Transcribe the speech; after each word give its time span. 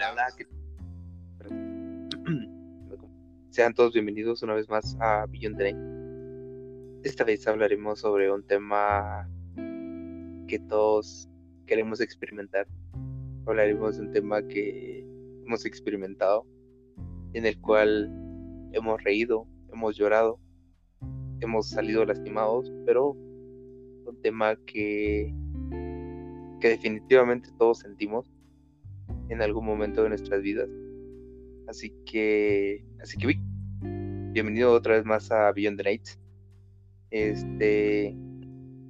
Sean 3.50 3.74
todos 3.74 3.92
bienvenidos 3.92 4.42
una 4.42 4.54
vez 4.54 4.66
más 4.70 4.96
a 4.98 5.26
the 5.30 5.50
Night. 5.50 5.76
Esta 7.04 7.24
vez 7.24 7.46
hablaremos 7.46 8.00
sobre 8.00 8.32
un 8.32 8.42
tema 8.42 9.28
que 10.48 10.58
todos 10.70 11.28
queremos 11.66 12.00
experimentar. 12.00 12.66
Hablaremos 13.46 13.98
de 13.98 14.06
un 14.06 14.12
tema 14.12 14.40
que 14.40 15.06
hemos 15.44 15.66
experimentado, 15.66 16.46
en 17.34 17.44
el 17.44 17.60
cual 17.60 18.10
hemos 18.72 19.04
reído, 19.04 19.46
hemos 19.70 19.98
llorado, 19.98 20.40
hemos 21.40 21.68
salido 21.68 22.06
lastimados, 22.06 22.72
pero 22.86 23.10
un 23.10 24.18
tema 24.22 24.56
que, 24.64 25.30
que 26.58 26.70
definitivamente 26.70 27.50
todos 27.58 27.80
sentimos 27.80 28.32
en 29.30 29.40
algún 29.40 29.64
momento 29.64 30.02
de 30.02 30.10
nuestras 30.10 30.42
vidas. 30.42 30.68
Así 31.68 31.94
que, 32.04 32.84
así 33.00 33.16
que, 33.16 33.38
bienvenido 34.32 34.72
otra 34.72 34.96
vez 34.96 35.04
más 35.04 35.30
a 35.30 35.52
Beyond 35.52 35.78
the 35.78 35.84
Night. 35.84 36.08
Este, 37.10 38.16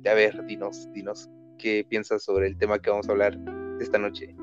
a 0.06 0.14
ver, 0.14 0.44
dinos, 0.46 0.88
dinos, 0.94 1.28
¿qué 1.58 1.86
piensas 1.88 2.24
sobre 2.24 2.48
el 2.48 2.56
tema 2.56 2.78
que 2.78 2.90
vamos 2.90 3.08
a 3.08 3.12
hablar 3.12 3.38
esta 3.80 3.98
noche? 3.98 4.34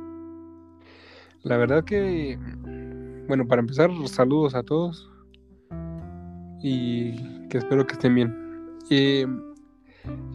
La 1.44 1.58
verdad 1.58 1.84
que, 1.84 2.38
bueno, 3.27 3.48
para 3.48 3.62
empezar, 3.62 3.90
saludos 4.08 4.54
a 4.54 4.64
todos 4.64 5.12
y 6.62 7.48
que 7.48 7.58
espero 7.58 7.88
que 7.88 7.94
estén 7.94 8.14
bien. 8.14 8.36
Eh, 8.91 9.26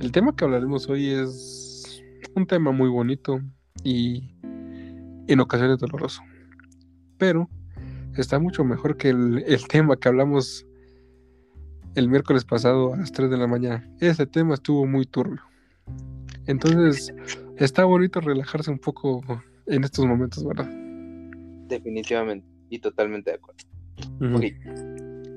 el 0.00 0.12
tema 0.12 0.34
que 0.34 0.44
hablaremos 0.44 0.88
hoy 0.88 1.10
es 1.10 2.02
un 2.34 2.46
tema 2.46 2.72
muy 2.72 2.88
bonito 2.88 3.40
y 3.84 4.31
en 5.28 5.40
ocasiones 5.40 5.78
doloroso. 5.78 6.22
Pero 7.18 7.48
está 8.16 8.38
mucho 8.38 8.64
mejor 8.64 8.96
que 8.96 9.10
el, 9.10 9.66
tema 9.68 9.96
que 9.96 10.08
hablamos 10.08 10.66
el 11.94 12.08
miércoles 12.08 12.44
pasado 12.44 12.94
a 12.94 12.96
las 12.96 13.12
3 13.12 13.30
de 13.30 13.36
la 13.36 13.46
mañana. 13.46 13.88
Ese 14.00 14.26
tema 14.26 14.54
estuvo 14.54 14.86
muy 14.86 15.06
turbio. 15.06 15.42
Entonces, 16.46 17.14
está 17.58 17.84
bonito 17.84 18.20
relajarse 18.20 18.70
un 18.70 18.78
poco 18.78 19.22
en 19.66 19.84
estos 19.84 20.04
momentos, 20.06 20.44
¿verdad? 20.44 20.68
Definitivamente 21.68 22.46
y 22.70 22.78
totalmente 22.78 23.30
de 23.30 23.36
acuerdo. 23.36 23.62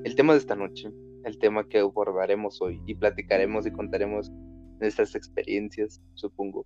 El 0.04 0.14
tema 0.16 0.32
de 0.32 0.38
esta 0.38 0.56
noche, 0.56 0.90
el 1.24 1.38
tema 1.38 1.68
que 1.68 1.78
abordaremos 1.78 2.60
hoy 2.62 2.80
y 2.86 2.94
platicaremos 2.94 3.66
y 3.66 3.70
contaremos 3.70 4.32
nuestras 4.80 5.14
experiencias, 5.14 6.00
supongo, 6.14 6.64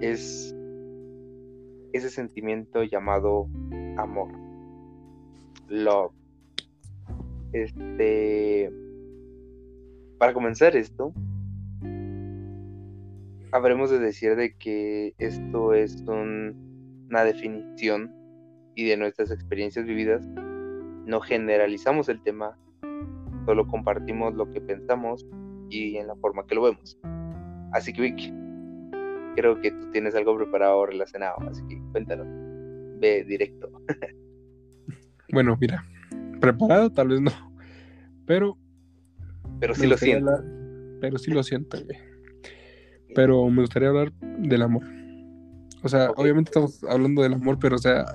es 0.00 0.54
ese 1.92 2.10
sentimiento 2.10 2.82
llamado 2.82 3.48
amor. 3.96 4.30
Love. 5.68 6.12
Este. 7.52 8.70
Para 10.18 10.32
comenzar 10.32 10.74
esto, 10.76 11.12
habremos 13.52 13.90
de 13.90 13.98
decir 13.98 14.36
de 14.36 14.54
que 14.56 15.14
esto 15.18 15.74
es 15.74 16.02
una 16.02 17.24
definición 17.24 18.12
y 18.74 18.84
de 18.86 18.96
nuestras 18.96 19.30
experiencias 19.30 19.86
vividas. 19.86 20.26
No 21.06 21.20
generalizamos 21.20 22.08
el 22.08 22.20
tema, 22.22 22.58
solo 23.46 23.66
compartimos 23.66 24.34
lo 24.34 24.50
que 24.50 24.60
pensamos 24.60 25.26
y 25.70 25.96
en 25.96 26.08
la 26.08 26.16
forma 26.16 26.46
que 26.46 26.54
lo 26.54 26.62
vemos. 26.62 26.98
Así 27.72 27.92
que 27.92 28.02
creo 29.38 29.60
que 29.60 29.70
tú 29.70 29.90
tienes 29.92 30.16
algo 30.16 30.36
preparado 30.36 30.84
relacionado, 30.84 31.36
así 31.48 31.62
que 31.68 31.80
cuéntanos. 31.92 32.26
Ve 32.98 33.24
directo. 33.24 33.70
bueno, 35.32 35.56
mira, 35.60 35.84
preparado 36.40 36.90
tal 36.90 37.08
vez 37.08 37.20
no, 37.20 37.30
pero... 38.26 38.58
Pero 39.60 39.74
sí 39.76 39.86
lo 39.86 39.96
siento. 39.96 40.42
pero 41.00 41.18
sí 41.18 41.30
lo 41.30 41.42
siento, 41.44 41.78
Pero 43.14 43.48
me 43.48 43.60
gustaría 43.60 43.90
hablar 43.90 44.12
del 44.20 44.62
amor. 44.62 44.82
O 45.84 45.88
sea, 45.88 46.10
obviamente 46.16 46.48
estamos 46.48 46.82
hablando 46.84 47.22
del 47.22 47.34
amor, 47.34 47.58
pero 47.60 47.76
o 47.76 47.78
sea, 47.78 48.06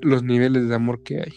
los 0.00 0.22
niveles 0.22 0.70
de 0.70 0.74
amor 0.74 1.02
que 1.02 1.20
hay. 1.20 1.32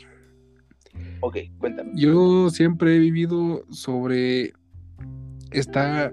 Ok, 1.20 1.38
cuéntame. 1.58 1.92
Yo 1.96 2.50
siempre 2.50 2.96
he 2.96 3.00
vivido 3.00 3.66
sobre 3.70 4.54
está 5.52 6.12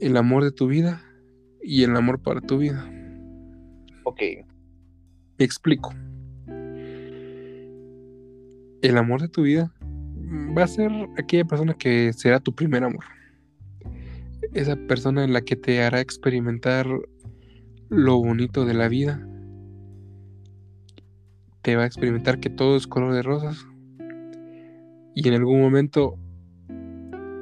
el 0.00 0.16
amor 0.16 0.44
de 0.44 0.52
tu 0.52 0.68
vida 0.68 1.02
y 1.62 1.84
el 1.84 1.96
amor 1.96 2.20
para 2.20 2.40
tu 2.40 2.58
vida. 2.58 2.84
Ok. 4.04 4.20
Me 5.38 5.44
explico. 5.44 5.94
El 8.82 8.98
amor 8.98 9.22
de 9.22 9.28
tu 9.28 9.42
vida 9.42 9.72
va 10.56 10.64
a 10.64 10.68
ser 10.68 10.90
aquella 11.16 11.44
persona 11.44 11.74
que 11.74 12.12
será 12.12 12.40
tu 12.40 12.54
primer 12.54 12.82
amor. 12.84 13.04
Esa 14.54 14.76
persona 14.76 15.24
en 15.24 15.32
la 15.32 15.42
que 15.42 15.56
te 15.56 15.82
hará 15.82 16.00
experimentar 16.00 16.86
lo 17.88 18.18
bonito 18.18 18.64
de 18.64 18.74
la 18.74 18.88
vida. 18.88 19.26
Te 21.62 21.76
va 21.76 21.84
a 21.84 21.86
experimentar 21.86 22.40
que 22.40 22.50
todo 22.50 22.76
es 22.76 22.86
color 22.86 23.14
de 23.14 23.22
rosas. 23.22 23.64
Y 25.14 25.28
en 25.28 25.34
algún 25.34 25.60
momento 25.60 26.18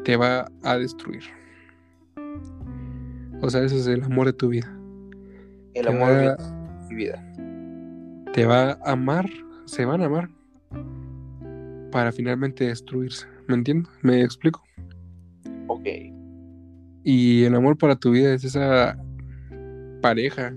te 0.05 0.17
va 0.17 0.51
a 0.63 0.77
destruir. 0.77 1.40
O 3.43 3.49
sea, 3.49 3.63
ese 3.63 3.79
es 3.79 3.87
el 3.87 4.03
amor 4.03 4.27
de 4.27 4.33
tu 4.35 4.49
vida. 4.49 4.71
El 5.75 5.89
amor 5.89 6.13
de 6.13 6.37
mi 6.89 6.95
vida. 6.95 7.25
Te 8.33 8.45
va 8.45 8.73
a 8.73 8.93
amar, 8.93 9.29
se 9.65 9.85
van 9.85 10.03
a 10.03 10.07
amar 10.07 10.29
para 11.91 12.13
finalmente 12.13 12.67
destruirse. 12.67 13.27
¿Me 13.47 13.55
entiendo? 13.55 13.89
¿Me 14.03 14.23
explico? 14.23 14.63
Ok. 15.69 15.87
Y 17.03 17.45
el 17.45 17.55
amor 17.55 17.79
para 17.79 17.97
tu 17.97 18.11
vida 18.11 18.35
es 18.35 18.45
esa 18.45 18.99
pareja 20.03 20.55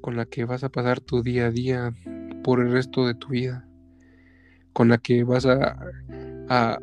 con 0.00 0.16
la 0.16 0.26
que 0.26 0.44
vas 0.44 0.64
a 0.64 0.70
pasar 0.70 1.00
tu 1.00 1.22
día 1.22 1.46
a 1.46 1.50
día 1.50 1.92
por 2.44 2.60
el 2.60 2.72
resto 2.72 3.06
de 3.06 3.14
tu 3.14 3.28
vida. 3.28 3.66
Con 4.72 4.88
la 4.88 4.98
que 4.98 5.24
vas 5.24 5.44
a, 5.44 5.76
a 6.48 6.78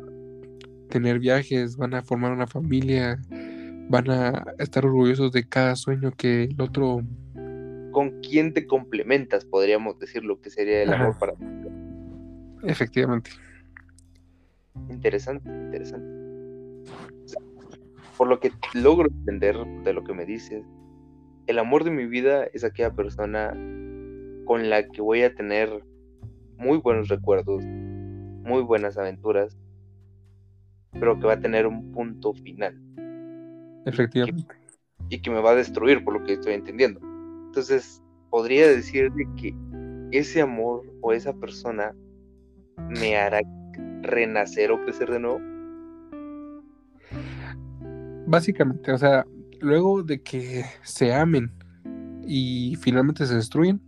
tener 0.90 1.18
viajes, 1.18 1.76
van 1.76 1.94
a 1.94 2.02
formar 2.02 2.32
una 2.32 2.46
familia, 2.46 3.20
van 3.88 4.10
a 4.10 4.54
estar 4.58 4.84
orgullosos 4.84 5.32
de 5.32 5.48
cada 5.48 5.76
sueño 5.76 6.12
que 6.12 6.44
el 6.44 6.60
otro... 6.60 7.02
¿Con 7.92 8.20
quién 8.20 8.52
te 8.52 8.66
complementas? 8.66 9.44
Podríamos 9.44 9.98
decir 9.98 10.24
lo 10.24 10.40
que 10.40 10.50
sería 10.50 10.82
el 10.82 10.92
amor 10.92 11.18
para 11.18 11.34
ti. 11.34 11.44
Efectivamente. 12.64 13.30
Interesante, 14.90 15.48
interesante. 15.48 16.06
Por 18.16 18.28
lo 18.28 18.40
que 18.40 18.52
logro 18.74 19.08
entender 19.08 19.56
de 19.84 19.92
lo 19.92 20.04
que 20.04 20.12
me 20.12 20.26
dices, 20.26 20.64
el 21.46 21.58
amor 21.58 21.84
de 21.84 21.90
mi 21.90 22.06
vida 22.06 22.44
es 22.52 22.64
aquella 22.64 22.92
persona 22.92 23.50
con 24.44 24.68
la 24.70 24.86
que 24.88 25.00
voy 25.00 25.22
a 25.22 25.34
tener 25.34 25.84
muy 26.56 26.78
buenos 26.78 27.08
recuerdos, 27.08 27.64
muy 27.64 28.62
buenas 28.62 28.98
aventuras, 28.98 29.56
pero 30.92 31.18
que 31.18 31.26
va 31.26 31.34
a 31.34 31.40
tener 31.40 31.66
un 31.66 31.92
punto 31.92 32.34
final. 32.34 32.87
Efectivamente. 33.88 34.54
Y 35.08 35.20
que 35.20 35.30
me 35.30 35.40
va 35.40 35.52
a 35.52 35.54
destruir, 35.54 36.04
por 36.04 36.14
lo 36.14 36.24
que 36.24 36.34
estoy 36.34 36.52
entendiendo. 36.54 37.00
Entonces, 37.46 38.02
podría 38.30 38.68
decir 38.68 39.10
que 39.36 39.54
ese 40.12 40.42
amor 40.42 40.82
o 41.00 41.12
esa 41.12 41.32
persona 41.32 41.94
me 43.00 43.16
hará 43.16 43.40
renacer 44.02 44.70
o 44.70 44.82
crecer 44.84 45.10
de 45.10 45.20
nuevo. 45.20 45.40
Básicamente, 48.26 48.92
o 48.92 48.98
sea, 48.98 49.26
luego 49.60 50.02
de 50.02 50.22
que 50.22 50.64
se 50.82 51.14
amen 51.14 51.50
y 52.26 52.76
finalmente 52.76 53.24
se 53.26 53.36
destruyen, 53.36 53.80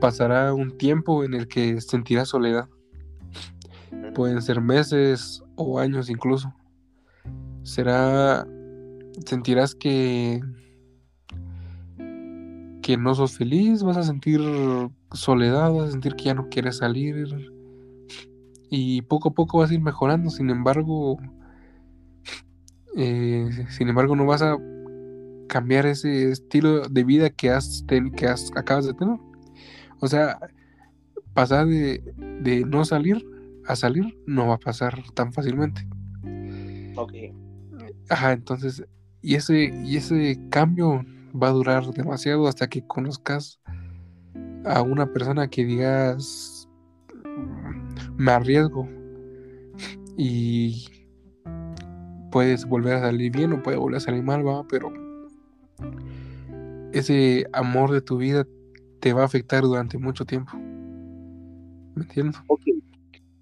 pasará 0.00 0.54
un 0.54 0.76
tiempo 0.78 1.22
en 1.22 1.34
el 1.34 1.46
que 1.46 1.80
sentirás 1.82 2.28
soledad. 2.28 2.68
Pueden 4.14 4.40
ser 4.40 4.62
meses 4.62 5.42
o 5.56 5.78
años 5.78 6.08
incluso 6.08 6.54
será, 7.64 8.46
sentirás 9.26 9.74
que, 9.74 10.40
que 12.82 12.96
no 12.96 13.14
sos 13.14 13.36
feliz, 13.36 13.82
vas 13.82 13.96
a 13.96 14.04
sentir 14.04 14.40
soledad, 15.12 15.72
vas 15.72 15.88
a 15.88 15.92
sentir 15.92 16.14
que 16.14 16.24
ya 16.24 16.34
no 16.34 16.48
quieres 16.48 16.76
salir 16.78 17.26
y 18.70 19.02
poco 19.02 19.30
a 19.30 19.34
poco 19.34 19.58
vas 19.58 19.70
a 19.70 19.74
ir 19.74 19.80
mejorando, 19.80 20.30
sin 20.30 20.50
embargo, 20.50 21.18
eh, 22.96 23.48
sin 23.70 23.88
embargo 23.88 24.16
no 24.16 24.26
vas 24.26 24.42
a 24.42 24.56
cambiar 25.48 25.86
ese 25.86 26.30
estilo 26.30 26.88
de 26.88 27.04
vida 27.04 27.30
que 27.30 27.50
has, 27.50 27.84
que 28.16 28.26
has 28.26 28.50
acabas 28.56 28.86
de 28.86 28.94
tener. 28.94 29.18
O 30.00 30.08
sea, 30.08 30.38
pasar 31.32 31.66
de, 31.66 32.02
de 32.42 32.64
no 32.64 32.84
salir 32.84 33.24
a 33.66 33.76
salir 33.76 34.18
no 34.26 34.48
va 34.48 34.54
a 34.54 34.58
pasar 34.58 35.02
tan 35.14 35.32
fácilmente. 35.32 35.86
Ok. 36.96 37.12
Ajá, 38.08 38.32
entonces, 38.32 38.84
y 39.22 39.34
ese, 39.34 39.72
y 39.84 39.96
ese 39.96 40.38
cambio 40.50 41.04
va 41.34 41.48
a 41.48 41.52
durar 41.52 41.86
demasiado 41.86 42.46
hasta 42.46 42.68
que 42.68 42.86
conozcas 42.86 43.60
a 44.64 44.82
una 44.82 45.12
persona 45.12 45.48
que 45.48 45.64
digas, 45.64 46.68
me 48.16 48.32
arriesgo 48.32 48.88
y 50.16 50.86
puedes 52.30 52.66
volver 52.66 52.94
a 52.94 53.00
salir 53.00 53.32
bien 53.32 53.52
o 53.52 53.62
puede 53.62 53.76
volver 53.76 53.98
a 53.98 54.00
salir 54.00 54.22
mal, 54.22 54.46
va, 54.46 54.66
pero 54.68 54.92
ese 56.92 57.46
amor 57.52 57.90
de 57.90 58.00
tu 58.00 58.18
vida 58.18 58.46
te 59.00 59.12
va 59.12 59.22
a 59.22 59.26
afectar 59.26 59.62
durante 59.62 59.98
mucho 59.98 60.24
tiempo. 60.24 60.52
¿Me 61.94 62.02
entiendes? 62.02 62.36
Ok, 62.46 62.62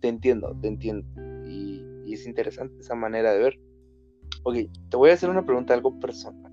te 0.01 0.09
entiendo, 0.09 0.57
te 0.61 0.69
entiendo. 0.69 1.07
Y, 1.49 1.85
es 2.13 2.27
interesante 2.27 2.79
esa 2.81 2.95
manera 2.95 3.33
de 3.33 3.39
ver. 3.39 3.61
Ok, 4.45 4.57
te 4.91 4.97
voy 4.97 5.11
a 5.11 5.15
hacer 5.15 5.31
una 5.31 5.45
pregunta 5.45 5.75
algo 5.75 5.99
personal. 6.01 6.53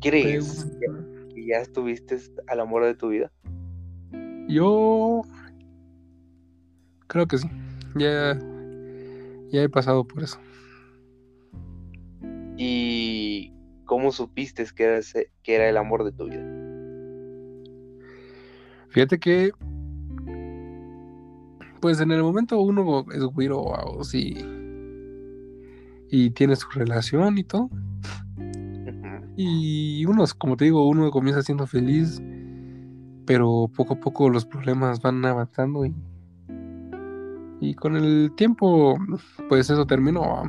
¿Crees 0.00 0.64
que, 1.34 1.46
ya 1.48 1.58
estuviste 1.58 2.18
al 2.46 2.60
amor 2.60 2.84
de 2.84 2.94
tu 2.94 3.08
vida? 3.08 3.32
Yo 4.48 5.22
creo 7.08 7.26
que 7.26 7.38
sí. 7.38 7.48
Ya, 7.96 8.38
ya 9.50 9.62
he 9.62 9.68
pasado 9.68 10.06
por 10.06 10.22
eso. 10.22 10.38
¿Y 12.56 13.52
cómo 13.84 14.12
supiste 14.12 14.64
que 14.74 14.84
era, 14.84 15.00
que 15.42 15.54
era 15.54 15.68
el 15.68 15.76
amor 15.76 16.04
de 16.04 16.12
tu 16.12 16.26
vida? 16.26 16.44
Fíjate 18.90 19.18
que, 19.18 19.50
pues 21.80 22.00
en 22.00 22.12
el 22.12 22.22
momento 22.22 22.60
uno 22.60 23.04
es 23.12 23.22
güiro 23.24 23.74
sí, 24.02 24.36
y 26.10 26.30
tiene 26.30 26.56
su 26.56 26.68
relación 26.70 27.38
y 27.38 27.44
todo. 27.44 27.70
Y 29.36 30.04
uno, 30.06 30.24
como 30.38 30.56
te 30.56 30.64
digo, 30.64 30.88
uno 30.88 31.10
comienza 31.10 31.42
siendo 31.42 31.66
feliz, 31.66 32.22
pero 33.26 33.70
poco 33.76 33.94
a 33.94 34.00
poco 34.00 34.30
los 34.30 34.46
problemas 34.46 35.02
van 35.02 35.24
avanzando 35.24 35.84
y, 35.84 35.94
y 37.60 37.74
con 37.74 37.96
el 37.96 38.32
tiempo, 38.36 38.96
pues 39.48 39.68
eso 39.68 39.86
terminó. 39.86 40.42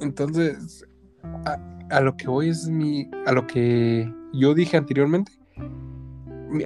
Entonces, 0.00 0.86
a, 1.90 2.00
lo 2.00 2.16
que 2.16 2.28
voy 2.28 2.48
es 2.48 2.68
mi. 2.68 3.08
A 3.26 3.32
lo 3.32 3.46
que 3.46 4.12
yo 4.32 4.54
dije 4.54 4.76
anteriormente, 4.76 5.32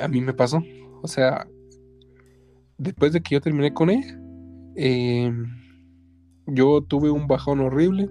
a 0.00 0.08
mí 0.08 0.20
me 0.20 0.32
pasó. 0.32 0.62
O 1.02 1.08
sea, 1.08 1.46
después 2.78 3.12
de 3.12 3.20
que 3.20 3.34
yo 3.34 3.40
terminé 3.40 3.72
con 3.72 3.90
ella, 3.90 4.18
em, 4.76 5.63
yo 6.46 6.82
tuve 6.82 7.11
un 7.11 7.26
bajón 7.26 7.61
horrible. 7.61 8.08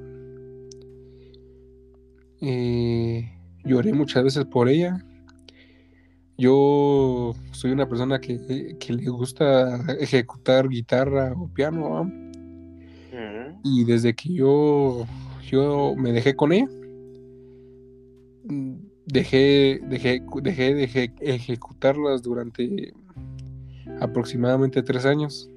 Eh, 2.42 3.32
lloré 3.64 3.94
muchas 3.94 4.24
veces 4.24 4.46
por 4.46 4.70
ella. 4.70 5.04
Yo 6.38 7.34
soy 7.52 7.72
una 7.72 7.88
persona 7.88 8.20
que, 8.20 8.76
que 8.80 8.94
le 8.94 9.10
gusta 9.10 9.86
ejecutar 10.00 10.68
guitarra 10.68 11.34
o 11.38 11.48
piano. 11.48 12.12
Y 13.64 13.86
desde 13.86 14.14
que 14.14 14.34
yo, 14.34 15.06
yo 15.50 15.94
me 15.96 16.12
dejé 16.12 16.36
con 16.36 16.52
ella, 16.52 16.68
dejé, 19.06 19.80
dejé, 19.88 20.22
dejé 20.42 20.74
de 20.74 21.14
ejecutarlas 21.22 22.24
durante 22.24 22.94
aproximadamente 24.02 24.84
tres 24.84 25.06
años. 25.06 25.50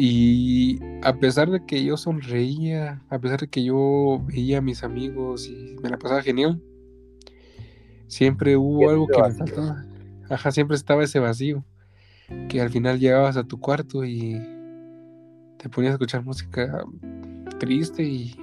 Y 0.00 0.78
a 1.02 1.18
pesar 1.18 1.50
de 1.50 1.66
que 1.66 1.84
yo 1.84 1.96
sonreía, 1.96 3.02
a 3.10 3.18
pesar 3.18 3.40
de 3.40 3.48
que 3.48 3.64
yo 3.64 4.22
veía 4.26 4.58
a 4.58 4.62
mis 4.62 4.84
amigos 4.84 5.48
y 5.48 5.74
me 5.82 5.90
la 5.90 5.98
pasaba 5.98 6.22
genial, 6.22 6.62
siempre 8.06 8.56
hubo 8.56 8.88
algo 8.88 9.08
que 9.08 9.20
me 9.20 9.32
faltaba. 9.32 9.84
Ajá, 10.30 10.52
siempre 10.52 10.76
estaba 10.76 11.02
ese 11.02 11.18
vacío. 11.18 11.64
Que 12.48 12.60
al 12.60 12.70
final 12.70 13.00
llegabas 13.00 13.36
a 13.36 13.44
tu 13.44 13.58
cuarto 13.58 14.04
y 14.04 14.40
te 15.56 15.68
ponías 15.68 15.92
a 15.92 15.94
escuchar 15.94 16.24
música 16.24 16.84
triste 17.58 18.04
y 18.04 18.36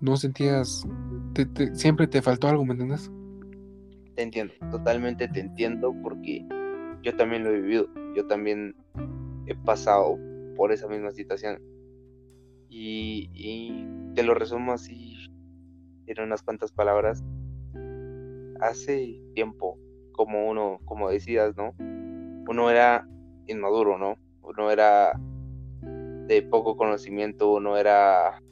no 0.00 0.16
sentías, 0.16 0.86
siempre 1.72 2.06
te 2.06 2.22
faltó 2.22 2.46
algo, 2.46 2.64
¿me 2.64 2.72
entiendes? 2.72 3.10
Te 4.14 4.22
entiendo, 4.22 4.54
totalmente 4.70 5.26
te 5.26 5.40
entiendo 5.40 5.92
porque 6.02 6.46
yo 7.02 7.16
también 7.16 7.42
lo 7.42 7.50
he 7.50 7.60
vivido, 7.60 7.88
yo 8.14 8.26
también 8.26 8.76
he 9.46 9.54
pasado 9.54 10.18
por 10.56 10.72
esa 10.72 10.88
misma 10.88 11.12
situación 11.12 11.60
y, 12.68 13.30
y 13.32 13.86
te 14.14 14.22
lo 14.22 14.34
resumo 14.34 14.72
así 14.72 15.16
en 16.06 16.22
unas 16.22 16.42
cuantas 16.42 16.72
palabras. 16.72 17.24
Hace 18.60 19.20
tiempo, 19.34 19.78
como 20.12 20.48
uno, 20.48 20.80
como 20.84 21.10
decías, 21.10 21.56
¿no? 21.56 21.74
Uno 22.48 22.70
era 22.70 23.06
inmaduro, 23.46 23.98
¿no? 23.98 24.16
Uno 24.42 24.70
era 24.70 25.12
de 25.82 26.42
poco 26.42 26.76
conocimiento, 26.76 27.52
uno 27.52 27.76
era 27.76 28.42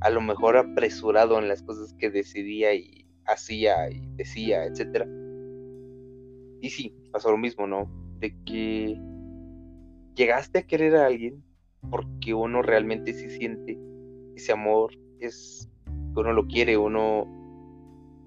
a 0.00 0.10
lo 0.10 0.20
mejor 0.20 0.56
apresurado 0.56 1.38
en 1.38 1.48
las 1.48 1.62
cosas 1.62 1.94
que 1.94 2.10
decidía 2.10 2.74
y 2.74 3.06
hacía 3.26 3.90
y 3.90 4.06
decía, 4.14 4.64
etcétera. 4.64 5.06
Y 6.60 6.70
sí, 6.70 6.94
pasó 7.12 7.30
lo 7.30 7.38
mismo, 7.38 7.66
¿no? 7.66 7.90
De 8.18 8.36
que 8.44 9.00
llegaste 10.18 10.58
a 10.58 10.66
querer 10.66 10.96
a 10.96 11.06
alguien 11.06 11.42
porque 11.90 12.34
uno 12.34 12.60
realmente 12.60 13.14
sí 13.14 13.30
siente 13.30 13.78
ese 14.34 14.52
amor, 14.52 14.92
es 15.20 15.70
que 15.86 16.20
uno 16.20 16.32
lo 16.32 16.46
quiere, 16.46 16.76
uno, 16.76 17.24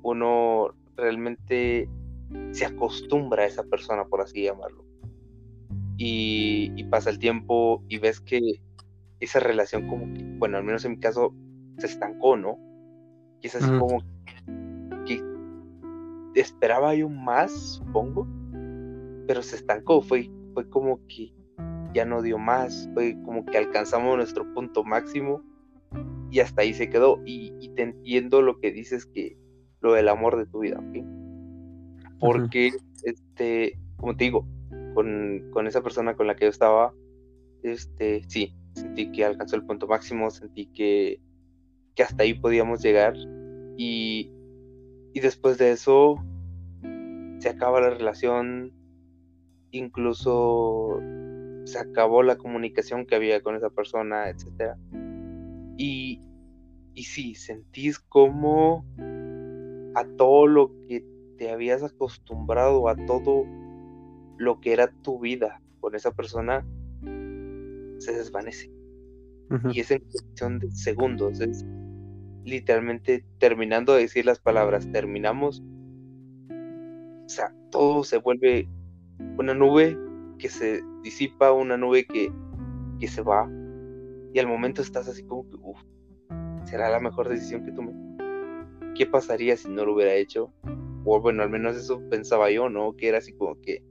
uno 0.02 0.74
realmente 0.96 1.88
se 2.52 2.66
acostumbra 2.66 3.44
a 3.44 3.48
esa 3.48 3.64
persona, 3.64 4.06
por 4.06 4.22
así 4.22 4.44
llamarlo 4.44 4.92
y, 6.04 6.84
pasa 6.86 7.10
el 7.10 7.20
tiempo 7.20 7.84
y 7.88 8.00
ves 8.00 8.20
que 8.20 8.60
esa 9.20 9.40
relación 9.40 9.88
como 9.88 10.12
que, 10.14 10.24
bueno, 10.40 10.58
al 10.58 10.64
menos 10.64 10.84
en 10.84 10.92
mi 10.92 11.00
caso, 11.00 11.34
se 11.78 11.86
estancó, 11.86 12.36
¿no? 12.36 12.58
Y 13.42 13.48
es 13.48 13.56
así 13.56 13.70
como 13.78 14.04
que 15.06 15.22
esperaba 16.36 16.96
yo 16.96 17.08
más, 17.08 17.52
supongo, 17.52 18.28
pero 19.28 19.44
se 19.44 19.56
estancó, 19.56 20.02
fue, 20.02 20.30
fue 20.54 20.68
como 20.70 21.00
que 21.08 21.34
ya 21.94 22.06
no 22.06 22.22
dio 22.22 22.38
más, 22.38 22.90
fue 22.94 23.18
como 23.24 23.46
que 23.46 23.58
alcanzamos 23.58 24.18
nuestro 24.18 24.52
punto 24.54 24.84
máximo 24.84 25.44
y 26.30 26.40
hasta 26.40 26.62
ahí 26.62 26.74
se 26.74 26.90
quedó. 26.90 27.22
Y, 27.26 27.52
te 27.76 27.84
entiendo 27.84 28.42
lo 28.42 28.60
que 28.60 28.72
dices 28.72 29.06
que 29.06 29.38
lo 29.80 29.94
del 29.94 30.10
amor 30.10 30.38
de 30.38 30.46
tu 30.46 30.60
vida, 30.60 30.80
¿ok? 30.80 31.06
Porque, 32.20 32.72
este, 33.04 33.80
como 33.98 34.16
te 34.16 34.26
digo, 34.26 34.46
con, 34.94 35.68
esa 35.68 35.82
persona 35.82 36.16
con 36.16 36.28
la 36.28 36.36
que 36.36 36.46
yo 36.46 36.50
estaba, 36.50 36.94
este, 37.64 38.24
sí, 38.28 38.54
sentí 38.74 39.12
que 39.12 39.26
alcanzó 39.26 39.56
el 39.56 39.66
punto 39.66 39.88
máximo, 39.88 40.30
sentí 40.30 40.68
que, 40.68 41.22
que 41.96 42.04
hasta 42.04 42.24
ahí 42.24 42.34
podíamos 42.34 42.82
llegar 42.82 43.16
y, 43.78 44.32
y 45.14 45.20
después 45.20 45.58
de 45.58 45.72
eso 45.72 46.18
se 47.40 47.50
acaba 47.50 47.82
la 47.82 47.90
relación, 47.90 48.74
incluso 49.72 51.00
se 51.72 51.80
acabó 51.80 52.22
la 52.22 52.38
comunicación 52.38 53.06
que 53.06 53.16
había 53.16 53.42
con 53.42 53.56
esa 53.56 53.70
persona, 53.70 54.30
etc. 54.30 54.76
Y, 55.78 56.22
y 56.94 57.04
sí, 57.04 57.34
sentís 57.34 57.98
como 58.00 58.86
a 59.96 60.04
todo 60.18 60.48
lo 60.48 60.72
que 60.88 61.06
te 61.38 61.50
habías 61.50 61.82
acostumbrado, 61.82 62.90
a 62.90 62.96
todo 63.06 63.46
lo 64.38 64.60
que 64.60 64.74
era 64.74 64.92
tu 65.02 65.20
vida 65.20 65.62
con 65.80 65.96
esa 65.96 66.12
persona 66.12 66.66
se 68.00 68.14
desvanece. 68.14 68.70
Y 69.74 69.82
es 69.82 69.92
en 69.92 70.00
cuestión 70.00 70.60
de 70.60 70.72
segundos, 70.72 71.42
es 71.42 71.66
literalmente 72.46 73.26
terminando 73.38 73.94
de 73.94 74.04
decir 74.04 74.26
las 74.26 74.40
palabras, 74.40 74.90
terminamos, 74.92 75.62
o 77.26 77.30
sea, 77.30 77.54
todo 77.70 78.06
se 78.06 78.18
vuelve 78.18 78.70
una 79.38 79.54
nube 79.54 79.98
que 80.42 80.50
se 80.50 80.82
disipa, 81.04 81.52
una 81.52 81.78
nube 81.78 82.06
que, 82.06 82.32
que 83.00 83.08
se 83.08 83.22
va, 83.22 83.48
y 84.34 84.40
al 84.40 84.48
momento 84.48 84.82
estás 84.82 85.08
así 85.08 85.24
como 85.24 85.48
que, 85.48 85.56
uff, 85.62 85.80
será 86.66 86.90
la 86.90 87.00
mejor 87.00 87.30
decisión 87.30 87.64
que 87.64 87.72
tomé. 87.72 87.94
¿Qué 88.96 89.06
pasaría 89.06 89.56
si 89.56 89.70
no 89.70 89.86
lo 89.86 89.94
hubiera 89.94 90.16
hecho? 90.16 90.52
O 91.06 91.22
bueno, 91.22 91.44
al 91.44 91.50
menos 91.50 91.78
eso 91.78 92.02
pensaba 92.10 92.50
yo, 92.50 92.70
¿no? 92.70 92.96
Que 92.96 93.08
era 93.08 93.20
así 93.20 93.34
como 93.34 93.60
que 93.62 93.84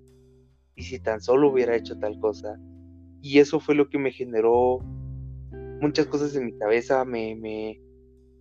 y 0.75 0.83
si 0.83 0.99
tan 0.99 1.21
solo 1.21 1.51
hubiera 1.51 1.77
hecho 1.77 1.99
tal 1.99 2.19
cosa. 2.19 2.59
Y 3.23 3.39
eso 3.39 3.61
fue 3.61 3.75
lo 3.75 3.89
que 3.89 3.99
me 3.99 4.11
generó 4.11 4.79
muchas 5.81 6.07
cosas 6.07 6.35
en 6.35 6.47
mi 6.47 6.59
cabeza, 6.59 7.05
me, 7.05 7.37
me, 7.37 7.81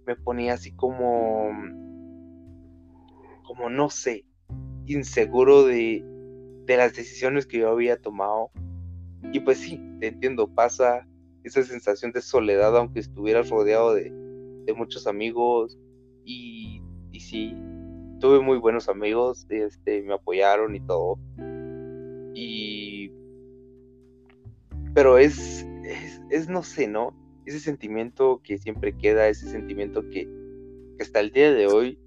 me 0.06 0.16
ponía 0.16 0.54
así 0.54 0.74
como, 0.74 1.52
como 3.44 3.70
no 3.70 3.90
sé, 3.90 4.26
inseguro 4.86 5.66
de, 5.66 6.04
de 6.70 6.78
las 6.78 6.94
decisiones 6.94 7.48
que 7.48 7.58
yo 7.58 7.72
había 7.72 7.98
tomado. 7.98 8.52
Y 9.34 9.40
pues 9.40 9.58
sí, 9.58 9.82
te 10.00 10.08
entiendo, 10.08 10.48
pasa 10.54 11.08
esa 11.44 11.64
sensación 11.64 12.12
de 12.12 12.22
soledad, 12.22 12.78
aunque 12.78 13.00
estuvieras 13.00 13.50
rodeado 13.50 13.96
de, 13.96 14.12
de 14.66 14.74
muchos 14.74 15.08
amigos 15.08 15.80
y, 16.24 16.80
y 17.12 17.20
sí, 17.22 17.56
tuve 18.20 18.40
muy 18.40 18.60
buenos 18.60 18.88
amigos, 18.88 19.48
este, 19.50 20.04
me 20.04 20.14
apoyaron 20.14 20.76
y 20.76 20.80
todo. 20.82 21.18
Y... 22.36 23.12
Pero 24.94 25.18
es, 25.18 25.66
es, 25.84 26.22
es, 26.30 26.50
no 26.50 26.62
sé, 26.62 26.88
¿no? 26.88 27.16
Ese 27.48 27.60
sentimiento 27.60 28.42
que 28.44 28.60
siempre 28.60 28.96
queda, 28.96 29.28
ese 29.28 29.50
sentimiento 29.50 30.08
que, 30.12 30.30
que 30.98 31.04
hasta 31.04 31.20
el 31.20 31.32
día 31.32 31.52
de 31.52 31.66
hoy 31.66 31.98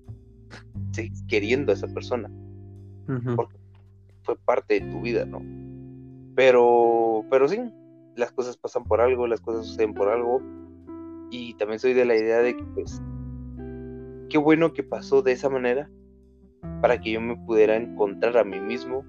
sigues 0.92 1.24
queriendo 1.26 1.72
a 1.72 1.74
esa 1.74 1.88
persona. 1.88 2.30
Porque 3.34 3.61
fue 4.22 4.36
parte 4.36 4.80
de 4.80 4.92
tu 4.92 5.00
vida, 5.00 5.24
¿no? 5.24 5.42
Pero, 6.34 7.24
pero 7.30 7.48
sí, 7.48 7.60
las 8.16 8.32
cosas 8.32 8.56
pasan 8.56 8.84
por 8.84 9.00
algo, 9.00 9.26
las 9.26 9.40
cosas 9.40 9.66
suceden 9.66 9.94
por 9.94 10.08
algo. 10.08 10.40
Y 11.30 11.54
también 11.54 11.78
soy 11.78 11.94
de 11.94 12.04
la 12.04 12.16
idea 12.16 12.38
de 12.38 12.56
que, 12.56 12.64
pues, 12.74 13.00
qué 14.28 14.38
bueno 14.38 14.72
que 14.72 14.82
pasó 14.82 15.22
de 15.22 15.32
esa 15.32 15.48
manera 15.48 15.90
para 16.80 17.00
que 17.00 17.12
yo 17.12 17.20
me 17.20 17.36
pudiera 17.36 17.76
encontrar 17.76 18.36
a 18.36 18.44
mí 18.44 18.60
mismo 18.60 19.04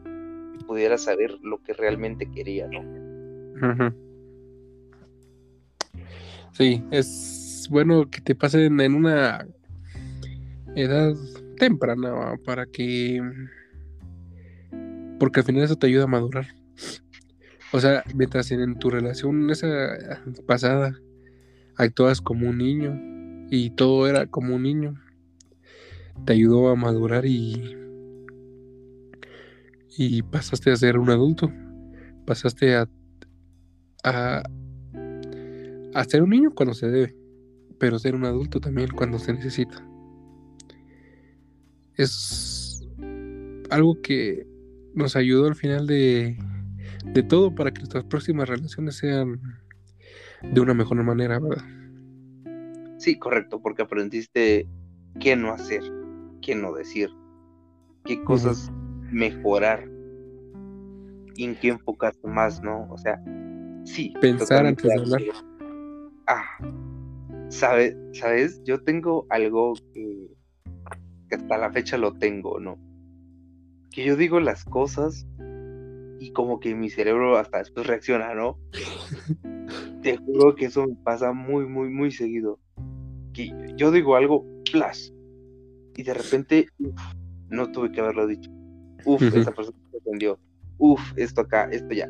y 0.53 0.63
pudiera 0.63 0.97
saber 0.97 1.37
lo 1.41 1.61
que 1.63 1.73
realmente 1.73 2.29
quería, 2.29 2.67
¿no? 2.67 3.93
Sí, 6.51 6.83
es 6.91 7.67
bueno 7.71 8.09
que 8.09 8.21
te 8.21 8.35
pasen 8.35 8.79
en 8.79 8.95
una 8.95 9.47
edad 10.75 11.13
temprana 11.57 12.35
para 12.45 12.65
que 12.65 13.21
porque 15.23 15.39
al 15.39 15.45
final 15.45 15.63
eso 15.63 15.77
te 15.77 15.87
ayuda 15.87 16.03
a 16.03 16.07
madurar. 16.07 16.47
O 17.71 17.79
sea, 17.79 18.03
mientras 18.13 18.51
en 18.51 18.77
tu 18.77 18.89
relación 18.89 19.49
esa 19.51 19.97
pasada 20.45 20.99
actuabas 21.77 22.19
como 22.19 22.49
un 22.49 22.57
niño 22.57 23.47
y 23.49 23.69
todo 23.69 24.09
era 24.09 24.27
como 24.27 24.53
un 24.53 24.63
niño, 24.63 25.01
te 26.25 26.33
ayudó 26.33 26.67
a 26.67 26.75
madurar 26.75 27.25
y 27.25 27.73
y 29.97 30.23
pasaste 30.23 30.71
a 30.71 30.75
ser 30.75 30.97
un 30.97 31.09
adulto, 31.09 31.49
pasaste 32.25 32.75
a 32.75 32.89
a, 34.03 34.43
a 35.93 36.03
ser 36.03 36.21
un 36.21 36.31
niño 36.31 36.51
cuando 36.53 36.73
se 36.73 36.91
debe, 36.91 37.15
pero 37.79 37.97
ser 37.97 38.15
un 38.15 38.25
adulto 38.25 38.59
también 38.59 38.89
cuando 38.93 39.19
se 39.19 39.31
necesita. 39.31 39.87
Es 41.95 42.85
algo 43.69 44.01
que 44.01 44.51
nos 44.93 45.15
ayudó 45.15 45.47
al 45.47 45.55
final 45.55 45.87
de, 45.87 46.37
de 47.05 47.23
todo 47.23 47.53
para 47.53 47.71
que 47.71 47.79
nuestras 47.79 48.03
próximas 48.05 48.49
relaciones 48.49 48.95
sean 48.95 49.41
de 50.41 50.61
una 50.61 50.73
mejor 50.73 51.01
manera, 51.03 51.39
¿verdad? 51.39 51.63
Sí, 52.97 53.17
correcto, 53.17 53.61
porque 53.61 53.81
aprendiste 53.81 54.67
qué 55.19 55.35
no 55.35 55.51
hacer, 55.51 55.83
qué 56.41 56.55
no 56.55 56.73
decir, 56.73 57.09
qué 58.05 58.21
cosas 58.23 58.71
mejorar 59.11 59.87
y 61.35 61.45
en 61.45 61.55
qué 61.55 61.69
enfocarte 61.69 62.27
más, 62.27 62.61
¿no? 62.61 62.87
O 62.89 62.97
sea, 62.97 63.21
sí. 63.85 64.13
Pensar 64.21 64.65
antes 64.65 64.83
de 64.83 64.99
hablar. 64.99 65.21
Ah, 66.27 66.45
¿sabes? 67.49 67.95
¿sabes? 68.13 68.61
Yo 68.63 68.81
tengo 68.83 69.25
algo 69.29 69.73
que, 69.93 70.29
que 71.29 71.35
hasta 71.35 71.57
la 71.57 71.71
fecha 71.71 71.97
lo 71.97 72.13
tengo, 72.13 72.59
¿no? 72.59 72.77
Que 73.93 74.03
yo 74.03 74.17
digo 74.17 74.39
las 74.39 74.65
cosas 74.65 75.25
y 76.19 76.31
como 76.33 76.59
que 76.59 76.75
mi 76.75 76.89
cerebro 76.89 77.37
hasta 77.37 77.59
después 77.59 77.85
reacciona, 77.85 78.33
¿no? 78.33 78.59
Te 80.01 80.17
juro 80.17 80.55
que 80.55 80.65
eso 80.65 80.87
me 80.87 80.95
pasa 80.95 81.31
muy, 81.31 81.67
muy, 81.67 81.89
muy 81.89 82.11
seguido. 82.11 82.59
Que 83.33 83.51
yo 83.77 83.91
digo 83.91 84.15
algo, 84.15 84.45
plus, 84.71 85.13
y 85.95 86.03
de 86.03 86.13
repente, 86.13 86.67
no 87.49 87.71
tuve 87.71 87.91
que 87.91 88.01
haberlo 88.01 88.25
dicho. 88.25 88.49
Uf, 89.05 89.21
esa 89.21 89.51
persona 89.51 89.77
se 89.91 89.97
entendió. 89.97 90.39
Uf, 90.77 90.99
esto 91.15 91.41
acá, 91.41 91.69
esto 91.71 91.93
ya. 91.93 92.09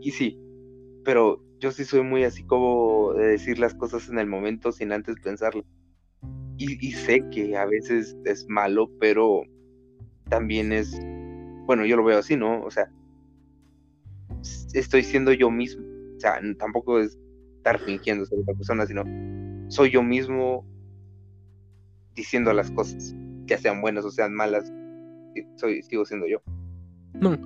Y, 0.00 0.10
sí, 0.12 0.38
pero 1.04 1.42
yo 1.58 1.70
sí 1.70 1.84
soy 1.84 2.02
muy 2.02 2.24
así 2.24 2.44
como 2.44 3.12
de 3.12 3.26
decir 3.26 3.58
las 3.58 3.74
cosas 3.74 4.08
en 4.08 4.18
el 4.18 4.26
momento 4.26 4.72
sin 4.72 4.92
antes 4.92 5.16
pensarlas. 5.22 5.64
Y, 6.56 6.86
y 6.86 6.92
sé 6.92 7.24
que 7.30 7.56
a 7.56 7.66
veces 7.66 8.16
es 8.24 8.46
malo, 8.48 8.90
pero 8.98 9.42
también 10.30 10.72
es, 10.72 10.98
bueno, 11.66 11.84
yo 11.84 11.96
lo 11.96 12.04
veo 12.04 12.18
así, 12.18 12.36
¿no? 12.36 12.62
O 12.62 12.70
sea, 12.70 12.90
estoy 14.72 15.02
siendo 15.02 15.32
yo 15.32 15.50
mismo. 15.50 15.84
O 16.16 16.20
sea, 16.20 16.40
tampoco 16.58 16.98
es 17.00 17.18
estar 17.56 17.78
fingiendo 17.78 18.24
ser 18.24 18.38
otra 18.38 18.54
persona, 18.54 18.86
sino 18.86 19.04
soy 19.68 19.90
yo 19.90 20.02
mismo 20.02 20.66
diciendo 22.14 22.52
las 22.52 22.70
cosas, 22.70 23.14
ya 23.44 23.58
sean 23.58 23.80
buenas 23.80 24.04
o 24.04 24.10
sean 24.10 24.34
malas, 24.34 24.72
soy, 25.56 25.82
sigo 25.82 26.04
siendo 26.04 26.26
yo. 26.26 26.42
No, 27.14 27.36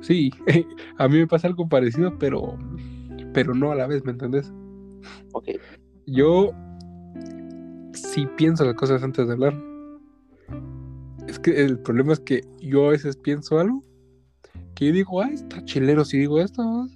sí, 0.00 0.30
a 0.98 1.08
mí 1.08 1.18
me 1.18 1.26
pasa 1.26 1.48
algo 1.48 1.68
parecido, 1.68 2.18
pero, 2.18 2.56
pero 3.32 3.54
no 3.54 3.72
a 3.72 3.74
la 3.74 3.86
vez, 3.86 4.04
¿me 4.04 4.12
entendés? 4.12 4.52
Ok. 5.32 5.48
Yo 6.06 6.52
sí 7.92 8.26
pienso 8.36 8.64
las 8.64 8.74
cosas 8.74 9.02
antes 9.02 9.26
de 9.26 9.32
hablar. 9.32 9.69
Es 11.30 11.38
que 11.38 11.62
el 11.62 11.78
problema 11.78 12.12
es 12.12 12.18
que 12.18 12.42
yo 12.60 12.88
a 12.88 12.90
veces 12.90 13.16
pienso 13.16 13.60
algo 13.60 13.84
que 14.74 14.86
yo 14.86 14.92
digo, 14.92 15.22
ay, 15.22 15.34
está 15.34 15.64
chilero 15.64 16.04
si 16.04 16.18
digo 16.18 16.40
esto. 16.40 16.88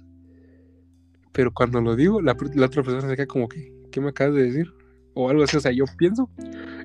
Pero 1.31 1.53
cuando 1.53 1.79
lo 1.79 1.95
digo, 1.95 2.21
la, 2.21 2.33
otra 2.33 2.83
persona 2.83 3.07
se 3.07 3.15
queda 3.15 3.27
como 3.27 3.47
que, 3.47 3.71
¿qué 3.93 4.01
me 4.01 4.09
acabas 4.09 4.35
de 4.35 4.43
decir? 4.43 4.73
O 5.13 5.29
algo 5.29 5.43
así, 5.43 5.55
o 5.55 5.61
sea, 5.61 5.71
yo 5.71 5.85
pienso, 5.97 6.29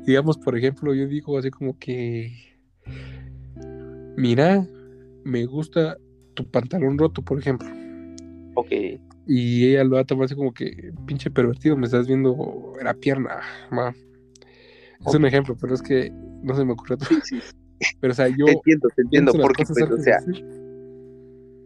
digamos, 0.07 0.39
por 0.39 0.57
ejemplo, 0.57 0.95
yo 0.95 1.09
digo 1.09 1.37
así 1.39 1.51
como 1.51 1.77
que, 1.77 2.57
mira, 4.17 4.65
me 5.25 5.45
gusta 5.45 5.97
tu 6.35 6.49
pantalón 6.49 6.99
roto, 6.99 7.21
por 7.21 7.41
ejemplo. 7.41 7.69
Ok. 8.55 8.71
Y 9.27 9.71
ella 9.71 9.83
lo 9.83 9.97
va 9.97 10.03
a 10.03 10.05
tomar 10.05 10.27
así 10.27 10.37
como 10.37 10.55
que, 10.55 10.93
pinche 11.05 11.33
pervertido, 11.33 11.77
me 11.77 11.87
estás 11.87 12.07
viendo 12.07 12.75
la 12.81 12.95
pierna, 12.95 13.41
ma. 13.73 13.93
Es 15.05 15.15
un 15.15 15.25
ejemplo, 15.25 15.57
pero 15.61 15.75
es 15.75 15.83
que 15.83 16.13
no 16.43 16.55
se 16.55 16.65
me 16.65 16.73
ocurre 16.73 16.97
todo. 16.97 17.09
Pero, 18.01 18.13
o 18.13 18.15
sea, 18.15 18.29
yo. 18.29 18.45
Te 18.47 18.53
entiendo, 18.53 18.89
te 18.95 19.03
entiendo, 19.03 19.33
porque, 19.41 19.65
pues, 19.65 19.91
o 19.91 20.03
sea, 20.03 20.19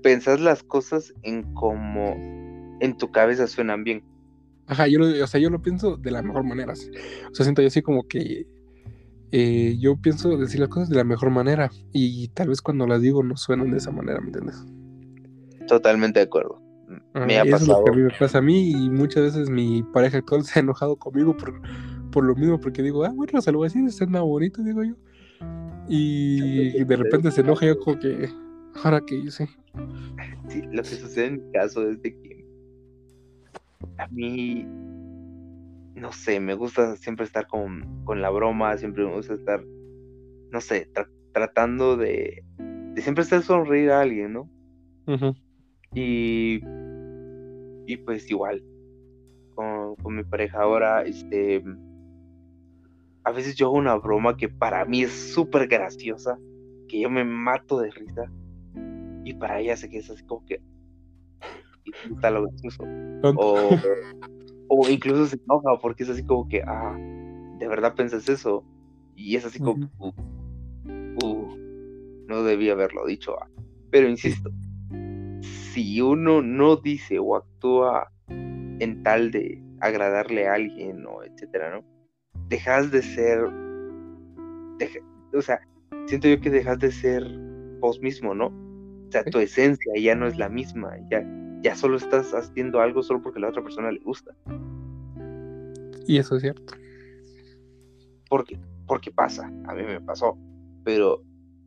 pensás 0.02 0.40
las 0.40 0.62
cosas 0.62 1.12
en 1.22 1.42
como 1.54 2.14
en 2.80 2.96
tu 2.96 3.10
cabeza 3.10 3.46
suenan 3.46 3.84
bien. 3.84 4.04
Ajá, 4.66 4.86
yo 4.86 4.98
lo, 4.98 5.24
o 5.24 5.26
sea, 5.26 5.40
yo 5.40 5.50
lo 5.50 5.60
pienso 5.60 5.96
de 5.96 6.10
la 6.10 6.22
mejor 6.22 6.44
manera. 6.44 6.72
O 6.72 7.34
sea, 7.34 7.44
siento 7.44 7.62
yo 7.62 7.68
así 7.68 7.82
como 7.82 8.06
que 8.06 8.46
eh, 9.36 9.76
yo 9.80 9.96
pienso 9.96 10.36
decir 10.36 10.60
las 10.60 10.68
cosas 10.68 10.88
de 10.88 10.96
la 10.96 11.04
mejor 11.04 11.30
manera 11.30 11.70
y, 11.92 12.28
tal 12.28 12.48
vez 12.48 12.62
cuando 12.62 12.86
las 12.86 13.02
digo 13.02 13.22
no 13.22 13.36
suenan 13.36 13.70
de 13.70 13.78
esa 13.78 13.90
manera, 13.90 14.20
¿me 14.20 14.26
entiendes? 14.26 14.64
Totalmente 15.66 16.20
de 16.20 16.26
acuerdo. 16.26 16.62
me 17.14 17.38
ha 17.38 17.44
pasado. 17.44 17.62
es 17.62 17.68
lo 17.68 17.84
que 17.84 17.90
a 17.90 17.94
mí 17.94 18.02
me 18.02 18.18
pasa 18.18 18.38
a 18.38 18.42
mí 18.42 18.70
y 18.70 18.90
muchas 18.90 19.24
veces 19.24 19.50
mi 19.50 19.82
pareja 19.82 20.18
actual 20.18 20.44
se 20.44 20.58
ha 20.58 20.62
enojado 20.62 20.96
conmigo 20.96 21.36
por 21.36 21.60
por 22.14 22.25
lo 22.25 22.37
mismo, 22.37 22.61
porque 22.61 22.80
digo, 22.80 23.04
ah, 23.04 23.12
bueno, 23.12 23.42
se 23.42 23.50
lo 23.50 23.59
voy 23.59 23.66
a 23.66 23.71
decir, 23.71 23.85
es 23.85 24.09
más 24.09 24.23
bonito, 24.23 24.62
digo 24.62 24.85
yo. 24.85 24.94
Y 25.88 26.85
de 26.85 26.97
repente 26.97 27.33
se 27.33 27.40
enoja 27.40 27.66
yo 27.66 27.76
como 27.80 27.99
que, 27.99 28.28
¿ahora 28.85 29.02
qué 29.04 29.16
hice? 29.16 29.49
Sí, 30.49 30.62
lo 30.71 30.83
que 30.85 30.90
sucede 30.90 31.26
en 31.26 31.44
mi 31.44 31.52
caso 31.52 31.90
es 31.90 32.00
de 32.02 32.16
que 32.16 32.47
a 33.99 34.06
mí, 34.06 34.64
no 35.97 36.12
sé, 36.12 36.38
me 36.38 36.54
gusta 36.54 36.94
siempre 36.97 37.26
estar 37.26 37.49
con, 37.49 38.04
con 38.04 38.23
la 38.23 38.30
broma, 38.30 38.76
siempre 38.76 39.04
me 39.04 39.16
gusta 39.16 39.35
estar, 39.35 39.64
no 40.52 40.61
sé, 40.61 40.88
tratando 41.33 41.97
de, 41.97 42.44
de 42.94 43.02
siempre 43.02 43.23
hacer 43.23 43.42
sonreír 43.42 43.90
a 43.90 44.02
alguien, 44.02 44.35
¿no? 44.35 44.49
Y, 45.92 46.61
y 47.87 47.97
pues 48.04 48.30
igual, 48.30 48.62
con, 49.56 49.97
con 49.97 50.14
mi 50.14 50.23
pareja 50.23 50.62
ahora, 50.62 51.02
este 51.02 51.61
a 53.24 53.32
veces 53.32 53.56
yo 53.56 53.66
hago 53.66 53.76
una 53.76 53.96
broma 53.96 54.36
que 54.36 54.48
para 54.48 54.84
mí 54.84 55.02
es 55.02 55.12
súper 55.12 55.66
graciosa, 55.66 56.38
que 56.88 57.00
yo 57.00 57.10
me 57.10 57.24
mato 57.24 57.80
de 57.80 57.90
risa, 57.90 58.30
y 59.24 59.34
para 59.34 59.60
ella 59.60 59.76
se 59.76 59.88
queda 59.88 60.12
así 60.12 60.24
como 60.24 60.44
que. 60.44 60.60
está 62.10 62.30
lo 62.30 62.42
gracioso. 62.42 62.84
O, 63.36 63.70
o 64.68 64.88
incluso 64.88 65.26
se 65.26 65.36
enoja 65.36 65.78
porque 65.80 66.02
es 66.02 66.10
así 66.10 66.24
como 66.24 66.48
que, 66.48 66.62
ah, 66.66 66.96
¿de 67.58 67.68
verdad 67.68 67.94
pensas 67.94 68.28
eso? 68.28 68.64
Y 69.16 69.36
es 69.36 69.44
así 69.46 69.58
como, 69.58 69.88
uh, 69.98 70.12
uh, 71.24 71.56
no 72.28 72.42
debía 72.42 72.72
haberlo 72.72 73.06
dicho. 73.06 73.36
Ah. 73.40 73.48
Pero 73.90 74.08
insisto, 74.08 74.50
si 75.40 76.00
uno 76.00 76.42
no 76.42 76.76
dice 76.76 77.18
o 77.18 77.36
actúa 77.36 78.10
en 78.28 79.02
tal 79.02 79.30
de 79.30 79.62
agradarle 79.80 80.48
a 80.48 80.54
alguien 80.54 81.06
o 81.06 81.22
etcétera, 81.22 81.70
¿no? 81.70 81.93
Dejas 82.48 82.90
de 82.90 83.02
ser, 83.02 83.40
o 85.32 85.42
sea, 85.42 85.60
siento 86.06 86.28
yo 86.28 86.40
que 86.40 86.50
dejas 86.50 86.78
de 86.78 86.90
ser 86.90 87.24
vos 87.80 88.00
mismo, 88.00 88.34
¿no? 88.34 88.46
O 88.46 89.10
sea, 89.10 89.24
tu 89.24 89.38
esencia 89.38 89.92
ya 90.00 90.14
no 90.14 90.26
es 90.26 90.36
la 90.36 90.48
misma, 90.48 90.96
ya, 91.10 91.24
ya 91.62 91.74
solo 91.74 91.96
estás 91.96 92.32
haciendo 92.34 92.80
algo 92.80 93.02
solo 93.02 93.22
porque 93.22 93.38
a 93.38 93.42
la 93.42 93.48
otra 93.48 93.62
persona 93.62 93.90
le 93.90 94.00
gusta. 94.00 94.34
Y 96.06 96.18
eso 96.18 96.36
es 96.36 96.42
cierto. 96.42 96.74
porque, 98.28 98.58
porque 98.86 99.10
pasa, 99.10 99.46
a 99.66 99.74
mí 99.74 99.82
me 99.82 100.00
pasó, 100.00 100.36
pero 100.84 101.22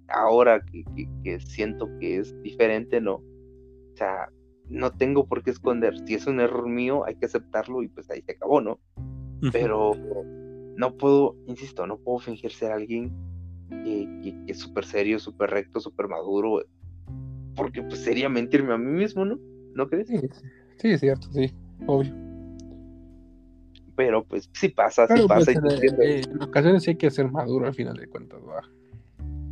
ahora 0.09 0.63
que, 0.63 0.83
que, 1.23 1.39
siento 1.39 1.89
que 1.99 2.17
es 2.17 2.39
diferente, 2.41 3.01
no. 3.01 3.15
O 3.15 3.95
sea, 3.95 4.29
no 4.69 4.91
tengo 4.91 5.25
por 5.25 5.43
qué 5.43 5.51
esconder. 5.51 5.97
Si 6.05 6.13
es 6.13 6.27
un 6.27 6.39
error 6.39 6.67
mío, 6.67 7.05
hay 7.05 7.15
que 7.15 7.25
aceptarlo 7.25 7.81
y 7.81 7.87
pues 7.87 8.09
ahí 8.09 8.21
se 8.21 8.33
acabó, 8.33 8.61
¿no? 8.61 8.79
Pero 9.51 9.93
no 10.77 10.95
puedo, 10.95 11.35
insisto, 11.47 11.85
no 11.87 11.97
puedo 11.97 12.19
fingir 12.19 12.51
ser 12.51 12.71
alguien 12.71 13.11
que, 13.69 14.07
que, 14.23 14.51
es 14.51 14.59
súper 14.59 14.85
serio, 14.85 15.19
súper 15.19 15.49
recto, 15.49 15.79
súper 15.79 16.07
maduro, 16.07 16.63
porque 17.55 17.81
pues 17.81 17.99
sería 17.99 18.29
mentirme 18.29 18.73
a 18.73 18.77
mí 18.77 18.91
mismo, 18.91 19.25
¿no? 19.25 19.39
¿No 19.73 19.89
crees? 19.89 20.07
Sí, 20.07 20.19
sí 20.77 20.87
es 20.89 20.99
cierto, 21.01 21.27
sí, 21.33 21.51
obvio. 21.87 22.13
Pero 23.95 24.23
pues 24.23 24.49
sí 24.53 24.69
pasa, 24.69 25.07
sí 25.07 25.27
pasa. 25.27 25.59
Pues, 25.59 25.81
eh, 25.99 26.21
en, 26.29 26.43
ocasiones 26.43 26.83
sí 26.83 26.91
hay 26.91 26.97
que 26.97 27.09
ser 27.09 27.31
maduro 27.31 27.65
al 27.65 27.73
final 27.73 27.97
de 27.97 28.07
cuentas, 28.07 28.39
¿va? 28.47 28.61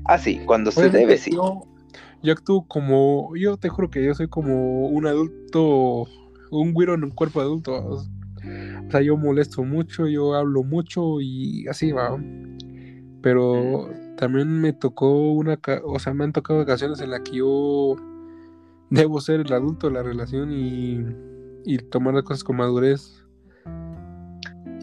Ah, 0.06 0.20
sí, 0.20 0.40
cuando 0.46 0.70
se 0.70 0.92
debe, 0.92 1.18
sí. 1.18 1.32
Yo, 1.34 1.64
yo 2.22 2.34
actúo 2.34 2.68
como, 2.68 3.36
yo 3.36 3.58
te 3.58 3.70
juro 3.70 3.90
que 3.90 4.06
yo 4.06 4.14
soy 4.14 4.28
como 4.28 4.88
un 4.88 5.08
adulto, 5.08 6.06
un 6.52 6.74
güiro 6.74 6.94
en 6.94 7.04
un 7.04 7.12
cuerpo 7.12 7.42
adulto. 7.42 8.06
O 8.88 8.92
sea, 8.92 9.02
yo 9.02 9.18
molesto 9.18 9.64
mucho, 9.64 10.08
yo 10.08 10.36
hablo 10.36 10.64
mucho 10.64 11.22
y 11.22 11.68
así 11.68 11.92
va. 11.92 12.18
Pero 13.22 13.90
también 14.18 14.62
me 14.62 14.74
tocó 14.74 15.32
una, 15.32 15.60
o 15.84 16.00
sea, 16.00 16.14
me 16.14 16.24
han 16.24 16.34
tocado 16.34 16.62
ocasiones 16.62 17.02
en 17.02 17.12
las 17.12 17.22
que 17.22 17.38
yo 17.38 17.96
debo 18.90 19.20
ser 19.20 19.42
el 19.42 19.54
adulto 19.54 19.88
de 19.88 19.94
la 19.94 20.04
relación 20.04 20.52
y, 20.52 21.04
y 21.66 21.78
tomar 21.78 22.14
las 22.14 22.24
cosas 22.24 22.44
con 22.44 22.58
madurez. 22.58 23.26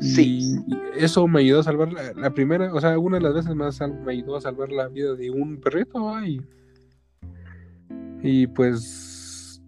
Sí. 0.00 0.56
Y 0.66 0.76
eso 0.96 1.28
me 1.28 1.40
ayudó 1.40 1.60
a 1.60 1.62
salvar 1.62 1.92
la, 1.92 2.34
primera, 2.34 2.74
o 2.74 2.80
sea, 2.80 2.98
una 2.98 3.18
de 3.18 3.22
las 3.22 3.34
veces 3.34 3.54
más 3.54 3.80
me 4.04 4.12
ayudó 4.12 4.36
a 4.36 4.40
salvar 4.40 4.72
la 4.72 4.88
vida 4.88 5.14
de 5.14 5.30
un 5.30 5.60
perrito. 5.60 6.20
Y, 6.24 6.42
y 8.20 8.46
pues 8.48 9.62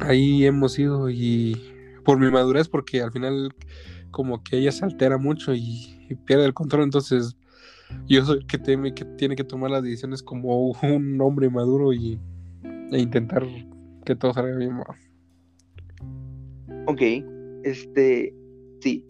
ahí 0.00 0.44
hemos 0.44 0.78
ido 0.78 1.08
y 1.08 1.56
por 2.08 2.18
mi 2.18 2.30
madurez, 2.30 2.70
porque 2.70 3.02
al 3.02 3.12
final 3.12 3.54
como 4.10 4.42
que 4.42 4.56
ella 4.56 4.72
se 4.72 4.82
altera 4.82 5.18
mucho 5.18 5.52
y, 5.54 5.94
pierde 6.24 6.46
el 6.46 6.54
control, 6.54 6.84
entonces 6.84 7.36
yo 8.06 8.24
soy 8.24 8.38
el 8.38 8.46
que, 8.46 8.56
teme, 8.56 8.94
que 8.94 9.04
tiene 9.04 9.36
que 9.36 9.44
tomar 9.44 9.70
las 9.70 9.82
decisiones 9.82 10.22
como 10.22 10.70
un 10.82 11.20
hombre 11.20 11.50
maduro 11.50 11.92
y, 11.92 12.18
e 12.92 12.98
intentar 12.98 13.44
que 14.06 14.16
todo 14.16 14.32
salga 14.32 14.56
bien. 14.56 14.80
Ok, 16.86 17.02
este, 17.64 18.34
sí, 18.80 19.04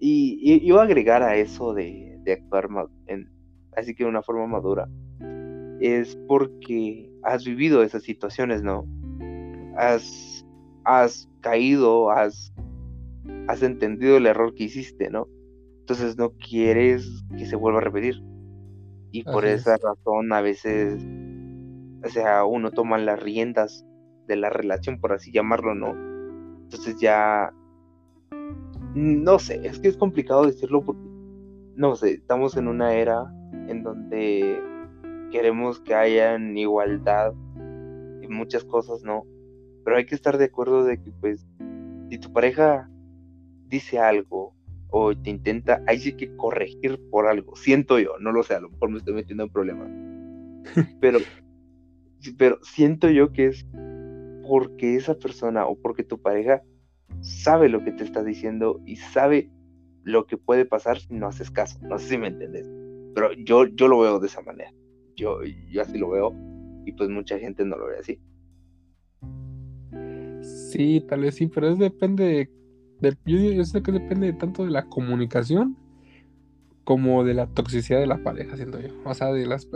y, 0.00 0.66
yo 0.66 0.80
agregar 0.80 1.22
a 1.22 1.36
eso 1.36 1.72
de, 1.72 2.18
de 2.24 2.32
actuar 2.32 2.68
en, 3.06 3.30
así 3.76 3.94
que 3.94 4.02
de 4.02 4.10
una 4.10 4.24
forma 4.24 4.48
madura, 4.48 4.88
es 5.80 6.18
porque 6.26 7.12
has 7.22 7.44
vivido 7.44 7.84
esas 7.84 8.02
situaciones, 8.02 8.60
¿no? 8.64 8.88
Has, 9.76 10.44
has 10.84 11.28
caído, 11.40 12.10
has, 12.10 12.52
has 13.48 13.62
entendido 13.62 14.16
el 14.16 14.26
error 14.26 14.54
que 14.54 14.64
hiciste, 14.64 15.10
¿no? 15.10 15.28
Entonces 15.80 16.16
no 16.16 16.30
quieres 16.32 17.24
que 17.36 17.46
se 17.46 17.56
vuelva 17.56 17.80
a 17.80 17.82
repetir. 17.82 18.22
Y 19.12 19.24
por 19.24 19.44
esa 19.44 19.76
razón 19.76 20.32
a 20.32 20.40
veces, 20.40 21.04
o 22.04 22.08
sea, 22.08 22.44
uno 22.44 22.70
toma 22.70 22.96
las 22.98 23.20
riendas 23.20 23.84
de 24.28 24.36
la 24.36 24.50
relación, 24.50 25.00
por 25.00 25.12
así 25.12 25.32
llamarlo, 25.32 25.74
¿no? 25.74 25.94
Entonces 26.62 27.00
ya, 27.00 27.52
no 28.94 29.38
sé, 29.40 29.66
es 29.66 29.80
que 29.80 29.88
es 29.88 29.96
complicado 29.96 30.46
decirlo 30.46 30.84
porque, 30.84 31.02
no 31.74 31.96
sé, 31.96 32.12
estamos 32.12 32.56
en 32.56 32.68
una 32.68 32.94
era 32.94 33.24
en 33.68 33.82
donde 33.82 34.62
queremos 35.32 35.80
que 35.80 35.94
haya 35.94 36.38
igualdad 36.38 37.32
y 38.22 38.28
muchas 38.28 38.64
cosas, 38.64 39.02
¿no? 39.02 39.24
Pero 39.84 39.96
hay 39.96 40.06
que 40.06 40.14
estar 40.14 40.38
de 40.38 40.46
acuerdo 40.46 40.84
de 40.84 41.00
que, 41.02 41.12
pues, 41.12 41.46
si 42.10 42.18
tu 42.18 42.32
pareja 42.32 42.90
dice 43.66 43.98
algo 43.98 44.54
o 44.88 45.16
te 45.16 45.30
intenta, 45.30 45.82
hay 45.86 46.00
que 46.16 46.34
corregir 46.36 47.00
por 47.10 47.26
algo. 47.26 47.56
Siento 47.56 47.98
yo, 47.98 48.18
no 48.18 48.32
lo 48.32 48.42
sé, 48.42 48.54
a 48.54 48.60
lo 48.60 48.70
mejor 48.70 48.90
me 48.90 48.98
estoy 48.98 49.14
metiendo 49.14 49.44
en 49.44 49.50
problemas. 49.50 49.90
Pero, 51.00 51.20
pero 52.36 52.58
siento 52.62 53.08
yo 53.08 53.32
que 53.32 53.46
es 53.46 53.66
porque 54.46 54.96
esa 54.96 55.14
persona 55.14 55.66
o 55.66 55.74
porque 55.74 56.04
tu 56.04 56.20
pareja 56.20 56.62
sabe 57.22 57.70
lo 57.70 57.82
que 57.82 57.92
te 57.92 58.04
está 58.04 58.22
diciendo 58.22 58.78
y 58.84 58.96
sabe 58.96 59.50
lo 60.04 60.26
que 60.26 60.36
puede 60.36 60.64
pasar 60.64 60.98
si 60.98 61.14
no 61.14 61.28
haces 61.28 61.50
caso. 61.50 61.78
No 61.82 61.98
sé 61.98 62.08
si 62.08 62.18
me 62.18 62.28
entiendes. 62.28 62.70
Pero 63.14 63.32
yo, 63.32 63.66
yo 63.66 63.88
lo 63.88 64.00
veo 64.00 64.18
de 64.18 64.26
esa 64.26 64.42
manera. 64.42 64.72
Yo, 65.16 65.42
yo 65.42 65.82
así 65.82 65.98
lo 65.98 66.10
veo 66.10 66.34
y 66.84 66.92
pues 66.92 67.08
mucha 67.08 67.38
gente 67.38 67.64
no 67.64 67.76
lo 67.76 67.86
ve 67.86 67.98
así. 67.98 68.20
Sí, 70.70 71.04
tal 71.08 71.20
vez 71.20 71.34
sí, 71.34 71.46
pero 71.46 71.68
es 71.68 71.78
depende 71.78 72.48
yo, 73.24 73.64
sé 73.64 73.82
que 73.82 73.92
depende 73.92 74.32
tanto 74.34 74.64
de 74.64 74.70
la 74.70 74.84
comunicación 74.86 75.76
como 76.84 77.24
de 77.24 77.34
la 77.34 77.46
toxicidad 77.46 78.00
de 78.00 78.06
la 78.06 78.22
pareja, 78.22 78.56
siento 78.56 78.80
yo. 78.80 78.88
O 79.04 79.14
sea, 79.14 79.32
de, 79.32 79.46
las, 79.46 79.68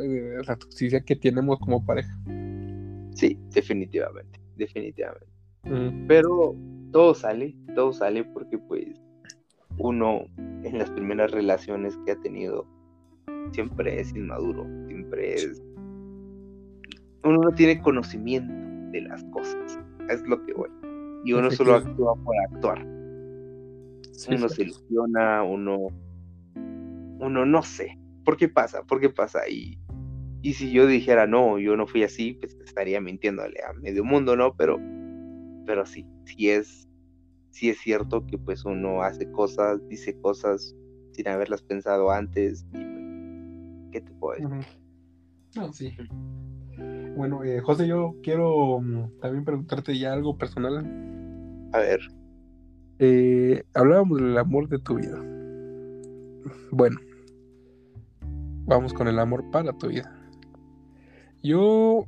la 0.47 0.57
toxicidad 0.57 1.05
que 1.05 1.17
tenemos 1.17 1.59
como 1.59 1.85
pareja. 1.85 2.13
Sí, 3.13 3.39
definitivamente, 3.51 4.41
definitivamente. 4.57 5.27
Pero 6.07 6.55
todo 6.93 7.15
sale, 7.15 7.55
todo 7.75 7.93
sale 7.93 8.25
porque 8.25 8.59
pues 8.59 8.87
uno 9.79 10.27
en 10.37 10.79
las 10.79 10.91
primeras 10.91 11.31
relaciones 11.31 11.97
que 12.05 12.13
ha 12.13 12.17
tenido 12.17 12.67
siempre 13.53 14.01
es 14.01 14.15
inmaduro, 14.15 14.67
siempre 14.87 15.35
es... 15.35 15.63
Uno 17.23 17.41
no 17.41 17.51
tiene 17.53 17.81
conocimiento 17.81 18.53
de 18.91 19.01
las 19.03 19.25
cosas, 19.25 19.79
es 20.11 20.21
lo 20.29 20.45
que 20.45 20.53
voy. 20.53 20.69
Y 21.25 21.33
uno 21.33 21.51
solo 21.51 21.77
actúa 21.77 22.15
por 22.17 22.35
actuar 22.51 22.95
uno 24.29 24.49
se 24.49 24.63
ilusiona, 24.63 25.43
uno, 25.43 25.89
uno 26.55 27.47
no 27.47 27.63
sé. 27.63 27.99
¿Por 28.25 28.37
qué 28.37 28.49
pasa? 28.49 28.83
¿Por 28.85 29.01
qué 29.01 29.11
pasa? 29.11 29.49
Y, 29.49 29.79
y 30.43 30.55
si 30.55 30.71
yo 30.73 30.87
dijera, 30.87 31.27
no, 31.27 31.59
yo 31.59 31.77
no 31.77 31.87
fui 31.87 32.03
así, 32.03 32.35
pues 32.35 32.57
estaría 32.65 33.01
mintiéndole 33.01 33.61
a 33.63 33.73
medio 33.75 34.05
mundo, 34.05 34.37
¿no? 34.37 34.55
Pero, 34.57 34.79
pero 35.67 35.85
sí, 35.85 36.07
sí 36.25 36.51
es, 36.51 36.89
sí 37.51 37.69
es 37.71 37.79
cierto 37.79 38.27
que 38.27 38.39
pues 38.39 38.65
uno 38.65 39.03
hace 39.03 39.31
cosas, 39.31 39.87
dice 39.89 40.19
cosas 40.21 40.75
sin 41.13 41.29
haberlas 41.29 41.63
pensado 41.63 42.11
antes. 42.11 42.67
Y, 42.73 42.79
pues, 42.79 43.91
¿Qué 43.93 44.01
te 44.01 44.13
puedo 44.13 44.35
decir? 44.35 44.67
No, 45.57 45.73
sí. 45.73 45.95
Bueno, 47.17 47.45
eh, 47.45 47.61
José, 47.61 47.87
yo 47.87 48.17
quiero 48.23 48.81
mm, 48.81 49.21
también 49.21 49.45
preguntarte 49.45 49.97
ya 49.97 50.13
algo 50.13 50.37
personal. 50.37 51.14
A 51.75 51.79
ver. 51.81 52.01
Eh, 53.01 53.65
hablábamos 53.75 54.19
del 54.19 54.39
amor 54.39 54.69
de 54.69 54.79
tu 54.79 54.95
vida. 54.95 55.21
Bueno, 56.71 57.01
vamos 58.65 58.95
con 58.95 59.09
el 59.09 59.19
amor 59.19 59.51
para 59.51 59.73
tu 59.73 59.89
vida. 59.89 60.09
Yo 61.43 62.07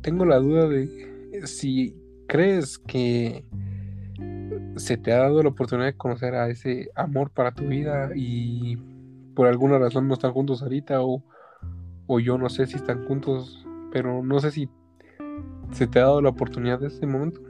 tengo 0.00 0.24
la 0.24 0.38
duda 0.38 0.68
de 0.68 1.44
si 1.44 1.96
crees 2.28 2.78
que 2.78 3.44
se 4.76 4.96
te 4.96 5.10
ha 5.10 5.18
dado 5.18 5.42
la 5.42 5.48
oportunidad 5.48 5.86
de 5.88 5.96
conocer 5.96 6.36
a 6.36 6.48
ese 6.48 6.88
amor 6.94 7.30
para 7.30 7.50
tu 7.50 7.64
vida 7.64 8.10
y 8.14 8.76
por 9.34 9.48
alguna 9.48 9.80
razón 9.80 10.06
no 10.06 10.14
están 10.14 10.32
juntos 10.32 10.62
ahorita 10.62 11.02
o, 11.02 11.20
o 12.06 12.20
yo 12.20 12.38
no 12.38 12.48
sé 12.48 12.68
si 12.68 12.76
están 12.76 13.04
juntos, 13.06 13.66
pero 13.90 14.22
no 14.22 14.38
sé 14.38 14.52
si 14.52 14.68
se 15.72 15.88
te 15.88 15.98
ha 15.98 16.02
dado 16.02 16.22
la 16.22 16.28
oportunidad 16.28 16.78
de 16.78 16.86
ese 16.86 17.08
momento. 17.08 17.40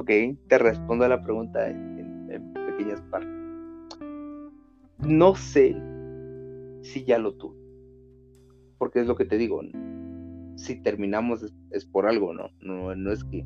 Ok, 0.00 0.10
te 0.48 0.56
respondo 0.56 1.04
a 1.04 1.08
la 1.08 1.22
pregunta 1.22 1.68
en, 1.68 2.54
pequeñas 2.54 3.02
partes. 3.10 3.28
No 5.06 5.34
sé 5.34 5.76
si 6.80 7.04
ya 7.04 7.18
lo 7.18 7.34
tuve. 7.34 7.58
Porque 8.78 9.00
es 9.00 9.06
lo 9.06 9.14
que 9.14 9.26
te 9.26 9.36
digo. 9.36 9.60
Si 10.56 10.80
terminamos 10.82 11.52
es, 11.70 11.84
por 11.84 12.06
algo, 12.06 12.32
¿no? 12.32 12.48
¿no? 12.62 13.12
Es 13.12 13.22
que, 13.24 13.44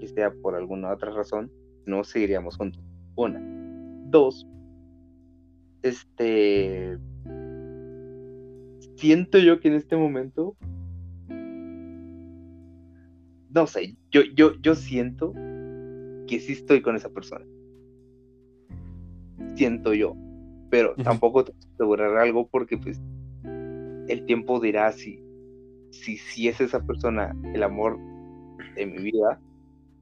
que 0.00 0.08
sea 0.08 0.32
por 0.42 0.56
alguna 0.56 0.92
otra 0.92 1.12
razón. 1.12 1.52
No 1.86 2.02
seguiríamos 2.02 2.56
juntos. 2.56 2.82
Una. 3.14 3.40
Dos. 4.10 4.44
Este. 5.82 6.98
Siento 8.96 9.38
yo 9.38 9.60
que 9.60 9.68
en 9.68 9.74
este 9.74 9.96
momento 9.96 10.56
no 13.50 13.66
sé, 13.66 13.96
yo, 14.10 14.22
yo, 14.34 14.54
yo 14.60 14.74
siento 14.74 15.32
que 16.26 16.40
sí 16.40 16.52
estoy 16.52 16.82
con 16.82 16.96
esa 16.96 17.10
persona. 17.10 17.44
Siento 19.54 19.94
yo. 19.94 20.16
Pero 20.70 20.94
tampoco 20.96 21.44
te 21.44 21.52
asegurar 21.74 22.18
algo 22.18 22.46
porque 22.48 22.76
pues 22.76 23.00
el 24.08 24.24
tiempo 24.26 24.60
dirá 24.60 24.92
si, 24.92 25.22
si, 25.90 26.18
si 26.18 26.48
es 26.48 26.60
esa 26.60 26.84
persona 26.84 27.34
el 27.54 27.62
amor 27.62 27.98
de 28.76 28.86
mi 28.86 29.02
vida 29.02 29.40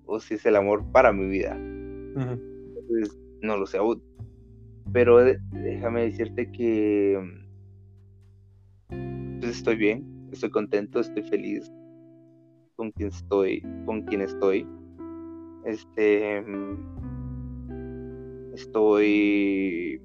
o 0.07 0.19
si 0.19 0.35
es 0.35 0.47
el 0.47 0.57
amor 0.57 0.85
para 0.91 1.13
mi 1.13 1.29
vida. 1.29 1.57
no 1.57 3.57
lo 3.57 3.67
sé 3.67 3.79
aún. 3.79 4.03
Pero 4.93 5.25
déjame 5.25 6.03
decirte 6.03 6.51
que 6.51 7.21
pues 8.89 9.53
estoy 9.53 9.77
bien, 9.77 10.29
estoy 10.33 10.51
contento, 10.51 11.01
estoy 11.01 11.23
feliz 11.23 11.71
con 12.77 12.93
quien 12.93 13.09
estoy, 13.09 13.63
con 13.87 14.03
quien 14.03 14.21
estoy. 14.21 14.67
Este 15.65 16.45
estoy 18.55 20.01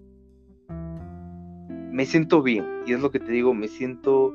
me 1.91 2.05
siento 2.05 2.41
bien 2.41 2.65
y 2.85 2.93
es 2.93 3.01
lo 3.01 3.11
que 3.11 3.19
te 3.19 3.31
digo, 3.31 3.53
me 3.53 3.67
siento 3.67 4.33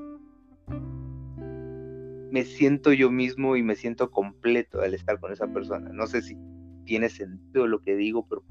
me 2.31 2.44
siento 2.44 2.92
yo 2.92 3.11
mismo 3.11 3.57
y 3.57 3.62
me 3.62 3.75
siento 3.75 4.11
completo 4.11 4.83
al 4.83 4.94
estar 4.94 5.18
con 5.18 5.33
esa 5.33 5.46
persona. 5.49 5.90
No 5.92 6.07
sé 6.07 6.22
si 6.22 6.37
tiene 6.85 7.09
sentido 7.09 7.66
lo 7.66 7.83
que 7.83 7.96
digo, 7.96 8.27
pero 8.29 8.44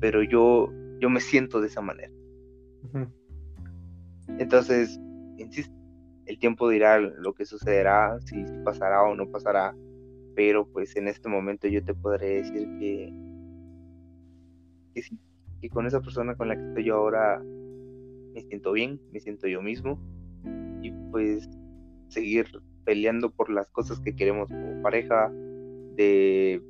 pero 0.00 0.22
yo 0.22 0.72
yo 1.00 1.10
me 1.10 1.20
siento 1.20 1.60
de 1.60 1.68
esa 1.68 1.82
manera. 1.82 2.12
Entonces, 4.38 4.98
insisto, 5.36 5.74
el 6.32 6.38
tiempo 6.38 6.68
dirá 6.70 6.98
lo 6.98 7.34
que 7.34 7.44
sucederá, 7.44 8.18
si 8.22 8.42
pasará 8.64 9.02
o 9.02 9.14
no 9.14 9.30
pasará, 9.30 9.76
pero 10.34 10.66
pues 10.66 10.96
en 10.96 11.08
este 11.08 11.28
momento 11.28 11.68
yo 11.68 11.84
te 11.84 11.92
podré 11.92 12.42
decir 12.42 12.66
que, 12.78 13.12
que 14.94 15.02
sí, 15.02 15.18
que 15.60 15.68
con 15.68 15.86
esa 15.86 16.00
persona 16.00 16.34
con 16.34 16.48
la 16.48 16.56
que 16.56 16.66
estoy 16.68 16.84
yo 16.84 16.96
ahora 16.96 17.38
me 18.34 18.40
siento 18.48 18.72
bien, 18.72 18.98
me 19.12 19.20
siento 19.20 19.46
yo 19.46 19.60
mismo 19.60 20.00
y 20.80 20.90
pues 21.10 21.50
seguir 22.08 22.46
peleando 22.84 23.30
por 23.30 23.50
las 23.50 23.70
cosas 23.70 24.00
que 24.00 24.16
queremos 24.16 24.48
como 24.48 24.80
pareja, 24.80 25.30
de, 25.96 26.62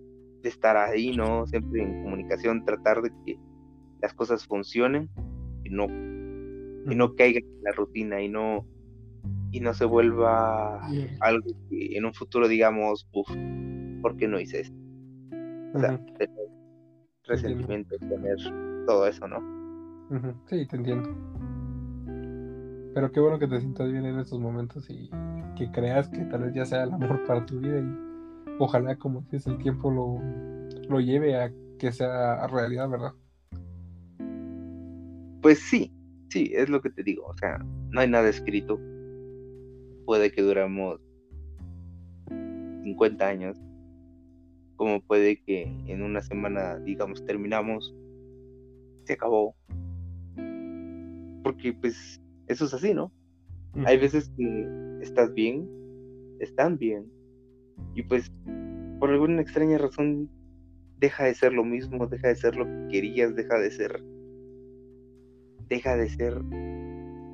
de 0.42 0.48
estar 0.48 0.77
ahí, 0.77 1.16
¿no? 1.16 1.46
Siempre 1.46 1.83
en 1.83 2.03
comunicación, 2.03 2.64
tratar 2.64 3.01
de 3.01 3.12
que 3.25 3.38
las 4.01 4.12
cosas 4.12 4.44
funcionen 4.44 5.09
y 5.62 5.70
no, 5.70 5.85
y 5.85 6.96
no 6.96 7.14
caigan 7.14 7.44
en 7.44 7.62
la 7.62 7.70
rutina 7.70 8.20
y 8.20 8.29
no 8.29 8.66
y 9.53 9.61
no 9.61 9.75
se 9.75 9.85
vuelva 9.85 10.81
algo 11.21 11.47
que 11.69 11.97
en 11.97 12.07
un 12.07 12.15
futuro 12.15 12.49
digamos, 12.49 13.07
uff, 13.12 13.29
¿por 14.01 14.17
qué 14.17 14.27
no 14.27 14.41
hice 14.41 14.61
esto? 14.61 14.77
O 15.75 15.79
sea, 15.79 15.99
tener 16.19 16.49
resentimiento, 17.25 17.97
tener 17.99 18.37
todo 18.87 19.07
eso, 19.07 19.29
¿no? 19.29 19.41
Sí, 20.47 20.67
te 20.67 20.77
entiendo. 20.77 21.11
Pero 22.95 23.11
qué 23.12 23.21
bueno 23.21 23.38
que 23.38 23.47
te 23.47 23.61
sientas 23.61 23.91
bien 23.91 24.05
en 24.05 24.19
estos 24.19 24.38
momentos 24.41 24.88
y 24.91 25.11
que 25.57 25.71
creas 25.71 26.09
que 26.09 26.25
tal 26.25 26.45
vez 26.45 26.55
ya 26.55 26.65
sea 26.65 26.85
el 26.85 26.93
amor 26.93 27.23
para 27.27 27.45
tu 27.47 27.61
vida 27.61 27.79
y 27.79 28.57
ojalá 28.59 28.97
como 28.97 29.23
si 29.25 29.37
es 29.37 29.47
el 29.47 29.59
tiempo 29.59 29.91
lo, 29.91 30.19
lo 30.88 31.01
lleve 31.01 31.37
a 31.37 31.53
que 31.79 31.93
sea 31.93 32.47
realidad, 32.47 32.88
¿verdad? 32.88 33.12
Pues 35.41 35.59
sí, 35.59 35.93
sí, 36.29 36.53
es 36.55 36.69
lo 36.69 36.81
que 36.81 36.91
te 36.91 37.03
digo, 37.03 37.27
o 37.27 37.37
sea, 37.37 37.59
no 37.91 38.01
hay 38.01 38.09
nada 38.09 38.29
escrito, 38.29 38.79
puede 40.05 40.31
que 40.33 40.43
duramos 40.43 41.01
50 42.83 43.27
años, 43.27 43.59
como 44.77 45.01
puede 45.01 45.41
que 45.43 45.62
en 45.87 46.03
una 46.03 46.21
semana, 46.21 46.79
digamos, 46.79 47.25
terminamos, 47.25 47.95
se 49.05 49.15
acabó. 49.15 49.55
Porque 51.43 51.73
pues 51.73 52.21
eso 52.49 52.65
es 52.65 52.75
así, 52.75 52.95
¿no? 52.95 53.12
Hay 53.87 53.99
veces 53.99 54.31
que 54.37 54.99
estás 55.01 55.33
bien, 55.33 55.69
están 56.41 56.77
bien, 56.77 57.11
y 57.95 58.03
pues 58.03 58.31
por 58.99 59.11
alguna 59.11 59.43
extraña 59.43 59.79
razón 59.79 60.31
deja 60.99 61.25
de 61.25 61.35
ser 61.35 61.53
lo 61.53 61.65
mismo, 61.65 62.07
deja 62.07 62.29
de 62.29 62.37
ser 62.37 62.57
lo 62.57 62.65
que 62.65 62.88
querías, 62.93 63.35
deja 63.35 63.59
de 63.59 63.71
ser, 63.71 64.03
deja 65.69 65.97
de 65.97 66.09
ser 66.09 66.41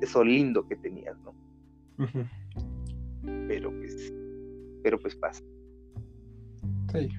eso 0.01 0.23
lindo 0.23 0.67
que 0.67 0.75
tenías, 0.77 1.17
¿no? 1.19 1.33
Pero 3.49 3.71
pues, 3.71 4.13
pero 4.83 4.99
pues 4.99 5.15
pasa. 5.15 5.43
Sí. 6.91 7.09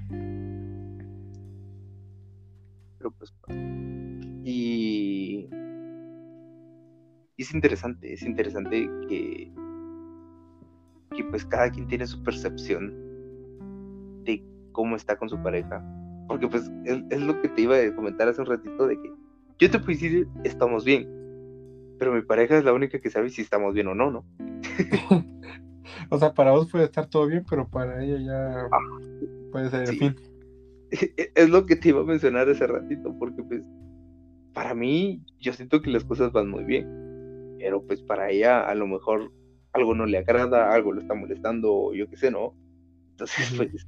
Pero 2.99 3.11
pues 3.11 3.33
pasa. 3.33 3.59
Y, 4.45 5.49
y 7.37 7.43
es 7.43 7.53
interesante, 7.53 8.13
es 8.13 8.23
interesante 8.23 8.89
que, 9.09 9.53
que 11.17 11.25
pues 11.25 11.45
cada 11.47 11.69
quien 11.69 11.89
tiene 11.89 12.07
su 12.07 12.23
percepción 12.23 12.95
de 14.23 14.45
cómo 14.71 14.95
está 14.95 15.19
con 15.19 15.29
su 15.29 15.43
pareja. 15.43 15.85
Porque 16.29 16.47
pues 16.47 16.71
es, 16.85 17.03
es 17.11 17.21
lo 17.21 17.43
que 17.43 17.49
te 17.49 17.63
iba 17.63 17.77
a 17.77 17.95
comentar 17.97 18.29
hace 18.29 18.41
un 18.41 18.47
ratito 18.47 18.87
de 18.87 18.95
que 19.03 19.11
yo 19.59 19.69
te 19.69 19.81
puedo 19.81 19.89
decir 19.89 20.29
estamos 20.45 20.85
bien, 20.85 21.09
pero 21.99 22.15
mi 22.15 22.23
pareja 22.23 22.57
es 22.57 22.65
la 22.65 22.73
única 22.73 23.01
que 23.01 23.11
sabe 23.11 23.31
si 23.31 23.43
estamos 23.43 23.75
bien 23.75 23.89
o 23.89 23.97
no, 23.97 24.13
¿no? 24.13 24.25
O 26.11 26.19
sea, 26.19 26.35
para 26.35 26.53
vos 26.53 26.71
puede 26.71 26.85
estar 26.85 27.09
todo 27.09 27.27
bien, 27.27 27.45
pero 27.49 27.69
para 27.69 28.03
ella 28.03 28.19
ya 28.19 28.69
puede 29.53 29.71
ser 29.71 29.89
el 29.89 29.97
fin. 29.97 30.17
Es 31.37 31.49
lo 31.49 31.67
que 31.67 31.77
te 31.77 31.91
iba 31.91 32.01
a 32.01 32.05
mencionar 32.05 32.49
hace 32.49 32.67
ratito, 32.67 33.15
porque 33.17 33.45
pues 33.45 33.63
para 34.53 34.75
mí 34.75 35.25
yo 35.39 35.53
siento 35.53 35.81
que 35.83 35.91
las 35.91 36.05
cosas 36.05 36.33
van 36.33 36.49
muy 36.49 36.65
bien, 36.65 37.57
pero 37.61 37.81
pues 37.87 38.03
para 38.03 38.31
ella 38.31 38.63
a 38.63 38.75
lo 38.75 38.89
mejor 38.89 39.33
algo 39.73 39.95
no 39.95 40.07
le 40.07 40.19
agrada, 40.19 40.73
algo 40.73 40.93
lo 40.93 41.01
está 41.01 41.15
molestando, 41.15 41.95
yo 41.95 42.09
qué 42.11 42.17
sé, 42.17 42.33
¿no? 42.33 42.57
Entonces, 43.13 43.55
pues, 43.57 43.87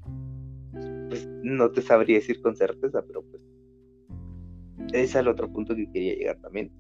pues 1.09 1.29
no 1.43 1.71
te 1.73 1.83
sabría 1.83 2.19
decir 2.19 2.41
con 2.41 2.55
certeza, 2.55 3.03
pero 3.05 3.23
pues 3.23 3.43
ese 4.89 5.05
es 5.05 5.15
el 5.15 5.29
otro 5.29 5.51
punto 5.51 5.75
que 5.75 5.91
quería 5.91 6.15
llegar 6.15 6.39
también. 6.41 6.71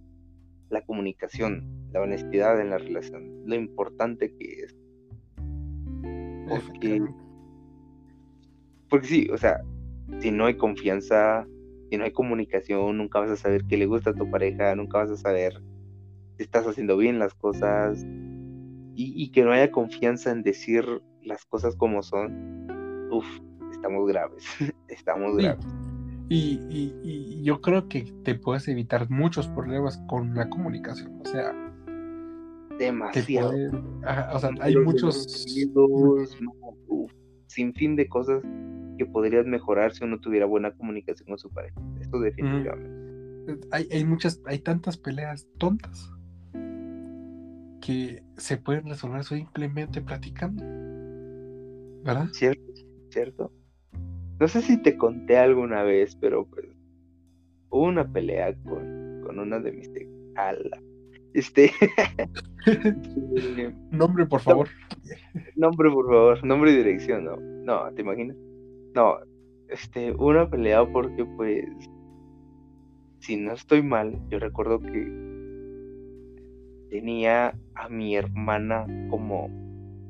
La 0.68 0.82
comunicación, 0.82 1.88
la 1.92 2.00
honestidad 2.00 2.60
en 2.60 2.70
la 2.70 2.78
relación, 2.78 3.42
lo 3.46 3.54
importante 3.54 4.34
que 4.36 4.64
es 4.64 4.76
porque, 6.48 7.02
porque 8.88 9.06
sí, 9.06 9.28
o 9.32 9.38
sea, 9.38 9.62
si 10.20 10.30
no 10.30 10.46
hay 10.46 10.56
confianza, 10.56 11.46
si 11.90 11.96
no 11.96 12.04
hay 12.04 12.12
comunicación, 12.12 12.98
nunca 12.98 13.20
vas 13.20 13.30
a 13.30 13.36
saber 13.36 13.64
qué 13.64 13.76
le 13.76 13.86
gusta 13.86 14.10
a 14.10 14.14
tu 14.14 14.30
pareja, 14.30 14.74
nunca 14.74 14.98
vas 14.98 15.10
a 15.10 15.16
saber 15.16 15.62
si 16.36 16.44
estás 16.44 16.66
haciendo 16.66 16.96
bien 16.96 17.18
las 17.18 17.34
cosas. 17.34 18.04
Y, 18.94 19.30
que 19.32 19.42
no 19.42 19.52
haya 19.52 19.70
confianza 19.70 20.30
en 20.30 20.42
decir 20.42 20.84
las 21.22 21.46
cosas 21.46 21.74
como 21.76 22.02
son, 22.02 23.08
uff, 23.10 23.26
estamos 23.72 24.06
graves, 24.06 24.44
estamos 24.88 25.36
graves. 25.36 25.66
Y, 26.28 26.60
y, 26.70 27.42
yo 27.42 27.60
creo 27.60 27.88
que 27.88 28.02
te 28.22 28.34
puedes 28.34 28.68
evitar 28.68 29.10
muchos 29.10 29.48
problemas 29.48 29.98
con 30.08 30.34
la 30.34 30.48
comunicación. 30.50 31.20
O 31.22 31.24
sea, 31.26 31.71
demasiado. 32.78 33.52
o 34.32 34.38
sea, 34.38 34.50
hay 34.60 34.76
muchos. 34.76 35.46
sin 37.46 37.74
fin 37.74 37.96
de 37.96 38.08
cosas 38.08 38.42
que 38.98 39.06
podrías 39.06 39.46
mejorar 39.46 39.92
si 39.94 40.04
uno 40.04 40.20
tuviera 40.20 40.46
buena 40.46 40.72
comunicación 40.72 41.28
con 41.28 41.38
su 41.38 41.50
pareja. 41.50 41.80
Esto 42.00 42.20
definitivamente. 42.20 43.62
Hay, 43.70 43.88
hay 43.90 44.04
muchas, 44.04 44.40
hay 44.46 44.58
tantas 44.58 44.96
peleas 44.96 45.48
tontas 45.58 46.12
que 47.80 48.22
se 48.36 48.56
pueden 48.56 48.86
resolver 48.86 49.24
simplemente 49.24 50.00
platicando. 50.00 50.64
¿Verdad? 52.04 52.28
Cierto, 52.32 52.72
cierto. 53.10 53.52
No 54.38 54.48
sé 54.48 54.62
si 54.62 54.76
te 54.80 54.96
conté 54.96 55.36
alguna 55.36 55.82
vez, 55.82 56.16
pero 56.16 56.46
pues 56.46 56.66
hubo 57.70 57.84
una 57.84 58.10
pelea 58.10 58.54
con, 58.64 59.22
con 59.24 59.38
una 59.38 59.58
de 59.60 59.72
mis 59.72 59.90
ala 60.36 60.80
este. 61.34 61.72
nombre, 63.90 64.26
por 64.26 64.40
favor. 64.40 64.68
Nombre, 65.56 65.90
por 65.90 66.06
favor. 66.06 66.44
Nombre 66.44 66.72
y 66.72 66.76
dirección, 66.76 67.24
no. 67.24 67.36
No, 67.36 67.92
¿te 67.94 68.02
imaginas? 68.02 68.36
No, 68.94 69.16
este, 69.68 70.12
una 70.12 70.48
pelea 70.48 70.84
porque, 70.86 71.24
pues. 71.24 71.64
Si 73.20 73.36
no 73.36 73.52
estoy 73.52 73.82
mal, 73.82 74.20
yo 74.30 74.40
recuerdo 74.40 74.80
que 74.80 75.22
tenía 76.90 77.56
a 77.76 77.88
mi 77.88 78.16
hermana 78.16 78.84
como 79.08 79.48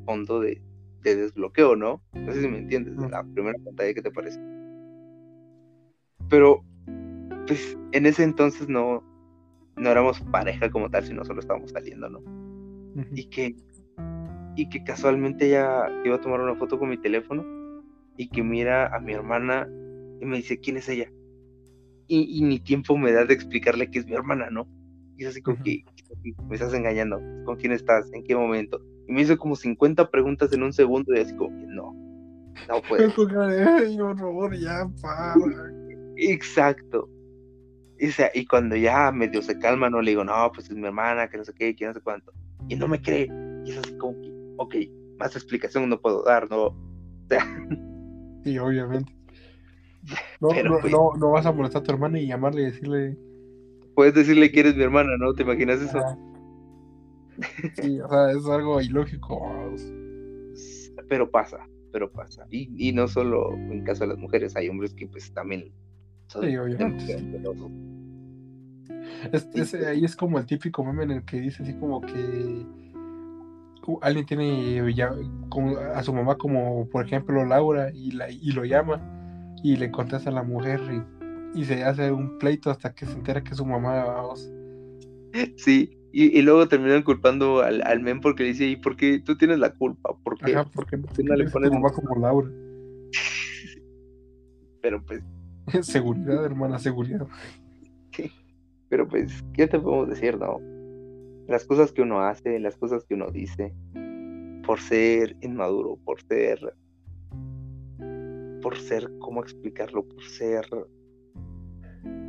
fondo 0.07 0.41
de, 0.41 0.63
de 1.03 1.17
desbloqueo, 1.17 1.77
¿no? 1.77 2.03
No 2.15 2.33
sé 2.33 2.41
si 2.41 2.49
me 2.49 2.59
entiendes, 2.59 2.97
la 3.11 3.23
primera 3.23 3.59
pantalla 3.65 3.93
que 3.93 4.03
te 4.03 4.11
parece. 4.11 4.41
Pero, 6.31 6.65
pues, 7.47 7.77
en 7.93 8.07
ese 8.07 8.25
entonces 8.25 8.69
no, 8.69 9.03
no 9.77 9.91
éramos 9.91 10.21
pareja 10.31 10.71
como 10.71 10.91
tal, 10.91 11.05
sino 11.05 11.25
solo 11.25 11.41
estábamos 11.41 11.71
saliendo, 11.71 12.09
¿no? 12.09 12.21
Y 13.15 13.25
que 13.27 13.57
y 14.55 14.69
que 14.69 14.85
casualmente 14.85 15.47
ella 15.47 15.87
iba 16.05 16.17
a 16.17 16.21
tomar 16.21 16.41
una 16.41 16.55
foto 16.57 16.79
con 16.79 16.91
mi 16.91 16.99
teléfono 16.99 17.45
y 18.17 18.29
que 18.29 18.43
mira 18.43 18.95
a 18.95 19.01
mi 19.01 19.13
hermana 19.13 19.67
y 20.21 20.27
me 20.27 20.37
dice, 20.37 20.59
¿quién 20.59 20.77
es 20.77 20.89
ella? 20.89 21.11
Y, 22.07 22.39
y 22.39 22.43
ni 22.43 22.61
tiempo 22.61 22.97
me 22.99 23.13
da 23.13 23.25
de 23.25 23.33
explicarle 23.33 23.91
que 23.91 24.01
es 24.01 24.07
mi 24.07 24.13
hermana, 24.13 24.51
¿no? 24.51 24.69
Y 25.17 25.25
es 25.25 25.31
así 25.31 25.43
como 25.43 25.63
que 25.63 25.85
me 26.49 26.55
estás 26.55 26.75
engañando, 26.75 27.21
¿con 27.45 27.57
quién 27.57 27.73
estás? 27.73 28.13
¿En 28.13 28.23
qué 28.25 28.37
momento? 28.37 28.81
Y 29.09 29.13
me 29.13 29.23
hizo 29.23 29.37
como 29.39 29.57
50 29.57 30.11
preguntas 30.11 30.53
en 30.53 30.63
un 30.63 30.73
segundo 30.73 31.15
y 31.15 31.21
así 31.21 31.35
como 31.35 31.57
que 31.59 31.67
no, 31.67 31.93
no 32.69 32.83
puede. 32.89 33.09
por 33.97 34.19
favor, 34.19 34.57
ya, 34.57 34.89
para. 35.01 35.35
Exacto. 36.17 37.09
Y, 38.03 38.09
o 38.09 38.13
sea, 38.13 38.31
y 38.35 38.45
cuando 38.47 38.75
ya 38.75 39.13
medio 39.13 39.41
se 39.43 39.57
calma, 39.61 39.89
no 39.89 40.03
le 40.03 40.11
digo, 40.11 40.25
no, 40.25 40.51
pues 40.53 40.69
es 40.69 40.77
mi 40.77 40.85
hermana, 40.87 41.29
que 41.29 41.37
no 41.39 41.45
sé 41.45 41.53
qué, 41.55 41.77
que 41.77 41.87
no 41.87 41.93
sé 41.95 42.01
cuánto. 42.01 42.33
Y 42.69 42.75
no 42.75 42.89
me 42.89 43.01
cree. 43.01 43.29
Y 43.65 43.71
es 43.71 43.79
así 43.79 43.97
como 43.97 44.21
que, 44.21 44.33
ok, 44.57 44.75
más 45.21 45.37
explicación 45.37 45.89
no 45.89 46.01
puedo 46.01 46.25
dar, 46.25 46.51
¿no? 46.51 46.65
O 46.67 46.77
sea, 47.29 47.47
Sí, 48.45 48.59
obviamente. 48.59 49.15
No, 50.41 50.49
Pero, 50.49 50.71
no, 50.71 50.81
pues- 50.81 50.93
no, 50.93 51.13
no 51.17 51.31
vas 51.31 51.47
a 51.47 51.53
molestar 51.53 51.83
a 51.83 51.85
tu 51.85 51.93
hermana 51.93 52.19
y 52.19 52.27
llamarle 52.27 52.63
y 52.63 52.65
decirle. 52.65 53.17
puedes 53.95 54.15
decirle 54.15 54.51
que 54.51 54.59
eres 54.61 54.75
mi 54.75 54.83
hermana, 54.83 55.17
¿no? 55.17 55.33
¿Te 55.33 55.45
imaginas 55.45 55.81
eso? 55.81 55.99
"Ah". 56.01 56.19
Sí, 57.81 58.01
o 58.01 58.09
sea, 58.09 58.33
es 58.33 58.45
algo 58.47 58.81
ilógico. 58.81 59.41
Pero 61.09 61.31
pasa, 61.31 61.59
pero 61.93 62.11
pasa. 62.11 62.47
Y, 62.51 62.69
y 62.77 62.93
no 62.93 63.07
solo 63.07 63.55
en 63.55 63.85
caso 63.85 64.03
de 64.03 64.09
las 64.09 64.19
mujeres, 64.19 64.57
hay 64.57 64.69
hombres 64.69 64.93
que 64.93 65.07
pues 65.07 65.33
también 65.33 65.73
son 66.27 66.43
Sí, 66.43 66.57
obviamente. 66.57 67.17
Es- 69.33 69.75
ahí 69.75 70.05
es 70.05 70.17
como 70.17 70.39
el 70.39 70.47
típico 70.47 70.85
meme 70.85 71.05
en 71.05 71.11
el 71.13 71.25
que 71.25 71.41
dice 71.41 71.63
así 71.63 71.75
como 71.75 72.01
que 72.01 72.67
uh, 73.87 73.99
alguien 74.03 74.27
tiene 74.27 74.95
ya 74.95 75.11
como 75.49 75.77
a 75.77 76.03
su 76.03 76.13
mamá 76.13 76.37
como 76.37 76.89
por 76.89 77.05
ejemplo 77.07 77.45
Laura 77.45 77.91
y, 77.93 78.13
la, 78.13 78.31
y 78.31 78.53
lo 78.53 78.65
llama 78.65 79.01
y 79.63 79.77
le 79.77 79.91
contesta 79.91 80.31
a 80.31 80.33
la 80.33 80.43
mujer 80.43 80.81
y, 81.55 81.61
y 81.61 81.65
se 81.65 81.85
hace 81.85 82.11
un 82.11 82.39
pleito 82.39 82.71
hasta 82.71 82.95
que 82.95 83.07
se 83.07 83.13
entera 83.13 83.43
que 83.45 83.55
su 83.55 83.65
mamá. 83.65 84.05
vamos. 84.05 84.51
Sí, 85.57 85.97
y, 86.13 86.39
y 86.39 86.43
luego 86.43 86.67
terminan 86.69 87.03
culpando 87.03 87.63
al, 87.63 87.81
al 87.83 88.01
men 88.01 88.21
porque 88.21 88.43
le 88.43 88.51
dice, 88.51 88.67
¿y 88.67 88.77
por 88.77 88.97
qué 88.97 89.19
tú 89.21 89.37
tienes 89.39 89.59
la 89.59 89.71
culpa? 89.75 90.15
¿Por 90.23 90.37
qué? 90.39 90.53
Ajá, 90.57 90.69
porque 90.75 90.97
no, 90.97 91.05
no 91.25 91.35
le 91.37 91.45
es 91.45 91.53
pones- 91.53 91.69
tu 91.71 91.75
mamá 91.75 91.91
como 91.93 92.17
Laura. 92.21 92.51
Pero 94.83 95.03
pues, 95.05 95.23
seguridad, 95.87 96.45
hermana, 96.45 96.79
seguridad. 96.79 97.27
pero 98.93 99.09
pues, 99.09 99.43
¿qué 99.55 99.67
te 99.67 99.81
podemos 99.81 100.07
decir, 100.07 100.37
no? 100.37 100.61
Las 101.49 101.65
cosas 101.65 101.93
que 101.93 102.03
uno 102.03 102.21
hace, 102.21 102.61
las 102.61 102.77
cosas 102.77 103.07
que 103.07 103.15
uno 103.15 103.31
dice, 103.31 103.73
por 104.67 104.81
ser 104.81 105.35
inmaduro, 105.41 105.97
por 106.05 106.21
ser, 106.21 106.75
por 108.61 108.77
ser, 108.77 109.11
¿cómo 109.19 109.41
explicarlo? 109.43 110.07
Por 110.07 110.23
ser, 110.25 110.67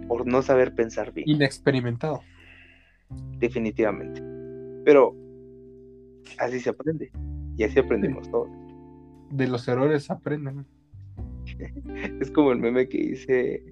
por 0.08 0.26
no 0.26 0.42
saber 0.42 0.74
pensar 0.74 1.12
bien. 1.12 1.28
Inexperimentado. 1.28 2.22
definitivamente. 3.40 4.24
Pero 4.86 5.18
así 6.40 6.62
se 6.62 6.70
aprende. 6.70 7.12
Y 7.58 7.66
así 7.66 7.78
aprendemos 7.78 8.32
todos. 8.32 8.48
De 9.32 9.50
los 9.50 9.68
errores 9.68 10.10
aprenden. 10.10 10.66
Es 12.22 12.32
como 12.32 12.54
el 12.54 12.60
meme 12.60 12.88
que 12.88 13.00
dice, 13.00 13.66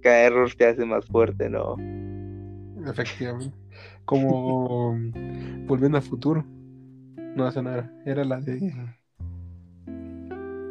cada 0.00 0.22
error 0.22 0.50
te 0.54 0.64
hace 0.64 0.86
más 0.86 1.04
fuerte, 1.04 1.50
¿no? 1.50 1.76
Efectivamente. 2.90 3.56
Como 4.04 4.96
volviendo 5.66 5.98
al 5.98 6.02
futuro. 6.02 6.44
No 7.36 7.44
hace 7.44 7.62
nada. 7.62 7.92
Era 8.04 8.24
la 8.24 8.40
de. 8.40 8.74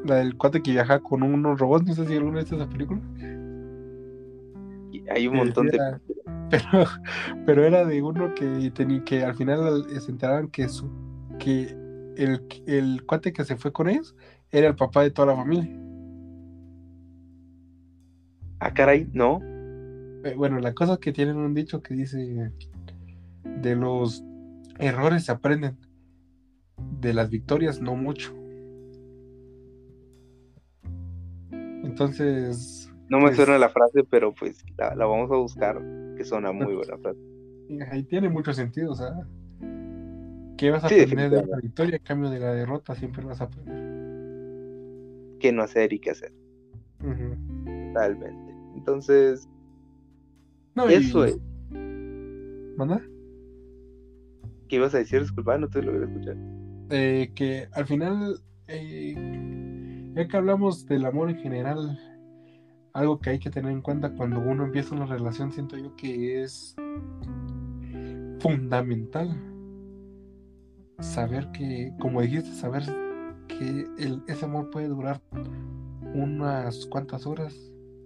La 0.06 0.15
del 0.15 0.38
cuate 0.38 0.62
que 0.62 0.71
viaja 0.71 0.99
con 0.99 1.23
unos 1.23 1.60
robots. 1.60 1.86
No 1.88 1.93
sé 1.93 2.06
si 2.06 2.15
alguna 2.15 2.38
vez 2.38 2.51
esa 2.51 2.67
película. 2.67 3.01
Hay 5.13 5.27
un 5.27 5.38
montón 5.38 5.67
de... 5.67 5.77
Pero, 6.49 6.86
pero 7.45 7.65
era 7.65 7.86
de 7.86 8.01
uno 8.01 8.34
que 8.34 8.71
tenía 8.73 9.03
que 9.03 9.23
al 9.23 9.36
final 9.36 9.86
se 9.99 10.12
enteraban 10.12 10.47
que 10.47 10.69
su 10.69 10.89
que 11.39 11.75
el, 12.15 12.41
el 12.65 13.06
cuate 13.06 13.34
que 13.34 13.43
se 13.43 13.58
fue 13.58 13.71
con 13.71 13.89
ellos 13.89 14.15
era 14.51 14.67
el 14.67 14.75
papá 14.75 15.03
de 15.03 15.12
toda 15.12 15.27
la 15.27 15.36
familia. 15.36 15.69
Ah, 18.60 18.73
caray, 18.73 19.10
no. 19.13 19.41
Eh, 20.27 20.35
Bueno, 20.35 20.59
la 20.59 20.73
cosa 20.73 20.93
es 20.93 20.99
que 20.99 21.13
tienen 21.13 21.37
un 21.37 21.53
dicho 21.53 21.81
que 21.81 21.93
dice 21.93 22.51
de 23.43 23.75
los 23.75 24.23
errores 24.79 25.25
se 25.25 25.31
aprenden, 25.31 25.77
de 26.99 27.13
las 27.13 27.29
victorias 27.29 27.81
no 27.81 27.95
mucho. 27.95 28.33
Entonces, 31.83 32.91
No 33.09 33.19
me 33.19 33.27
Pues- 33.27 33.37
suena 33.37 33.57
la 33.57 33.69
frase, 33.69 34.03
pero 34.09 34.33
pues 34.33 34.65
la, 34.77 34.93
la 34.93 35.05
vamos 35.05 35.31
a 35.31 35.37
buscar, 35.37 35.81
que 36.17 36.25
suena 36.25 36.51
muy 36.51 36.75
buena 36.75 36.97
frase. 36.97 37.19
ahí 37.89 38.03
tiene 38.03 38.27
mucho 38.27 38.51
sentido, 38.51 38.91
o 38.91 38.95
sea, 38.95 39.13
¿qué 40.57 40.69
vas 40.71 40.83
a 40.83 40.89
Sí, 40.89 40.99
aprender 41.01 41.29
de 41.31 41.45
la 41.45 41.57
victoria 41.57 41.95
en 41.95 42.03
cambio 42.03 42.29
de 42.29 42.39
la 42.39 42.53
derrota? 42.53 42.95
Siempre 42.95 43.23
vas 43.23 43.39
a 43.39 43.45
aprender. 43.45 43.77
¿Qué 45.39 45.53
no 45.53 45.63
hacer 45.63 45.93
y 45.93 45.99
qué 45.99 46.09
hacer? 46.11 46.33
Totalmente. 47.93 48.53
Entonces, 48.75 49.47
No, 50.77 50.89
y- 50.91 50.93
eso 50.93 51.25
es. 51.25 51.37
¿Manda? 52.77 53.01
¿Qué 54.69 54.75
ibas 54.75 54.93
a 54.93 54.99
decir? 54.99 55.21
Disculpa, 55.21 55.57
no 55.57 55.67
te 55.67 55.81
lo 55.81 55.91
voy 55.91 56.01
a 56.01 56.05
escuchar. 56.05 56.37
Eh, 56.91 57.31
que 57.33 57.67
al 57.73 57.87
final, 57.87 58.39
eh, 58.67 60.11
ya 60.15 60.27
que 60.27 60.37
hablamos 60.37 60.85
del 60.85 61.05
amor 61.07 61.31
en 61.31 61.37
general, 61.37 61.97
algo 62.93 63.19
que 63.19 63.31
hay 63.31 63.39
que 63.39 63.49
tener 63.49 63.71
en 63.71 63.81
cuenta 63.81 64.13
cuando 64.13 64.39
uno 64.39 64.65
empieza 64.65 64.93
una 64.93 65.07
relación, 65.07 65.51
siento 65.51 65.77
yo 65.77 65.95
que 65.95 66.43
es 66.43 66.75
fundamental 68.39 69.29
saber 70.99 71.51
que, 71.53 71.91
como 71.99 72.21
dijiste, 72.21 72.51
saber 72.53 72.83
que 73.47 73.85
el- 73.97 74.21
ese 74.27 74.45
amor 74.45 74.69
puede 74.69 74.89
durar 74.89 75.21
unas 76.13 76.85
cuantas 76.85 77.25
horas, 77.25 77.55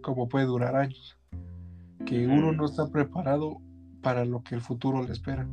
como 0.02 0.30
puede 0.30 0.46
durar 0.46 0.76
años, 0.76 1.18
que 2.06 2.28
uno 2.28 2.52
no 2.52 2.66
está 2.66 2.90
preparado 2.90 3.58
para 4.02 4.26
lo 4.26 4.44
que 4.44 4.56
el 4.56 4.62
futuro 4.62 5.04
le 5.04 5.12
espera. 5.12 5.48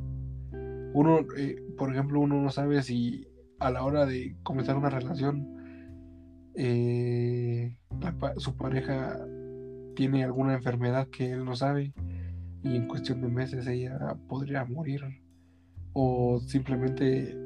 Uno, 0.94 1.20
eh, 1.36 1.56
por 1.76 1.92
ejemplo, 1.92 2.20
uno 2.20 2.40
no 2.40 2.50
sabe 2.50 2.82
si 2.82 3.26
a 3.58 3.70
la 3.70 3.84
hora 3.84 4.06
de 4.06 4.36
comenzar 4.42 4.76
una 4.76 4.90
relación 4.90 5.58
eh, 6.54 7.76
la 8.00 8.34
su 8.36 8.56
pareja 8.56 9.16
tiene 9.94 10.24
alguna 10.24 10.54
enfermedad 10.54 11.08
que 11.08 11.30
él 11.30 11.44
no 11.44 11.54
sabe 11.54 11.94
y 12.64 12.76
en 12.76 12.88
cuestión 12.88 13.20
de 13.20 13.28
meses 13.28 13.66
ella 13.68 14.16
podría 14.28 14.64
morir 14.64 15.02
o 15.92 16.40
simplemente 16.40 17.36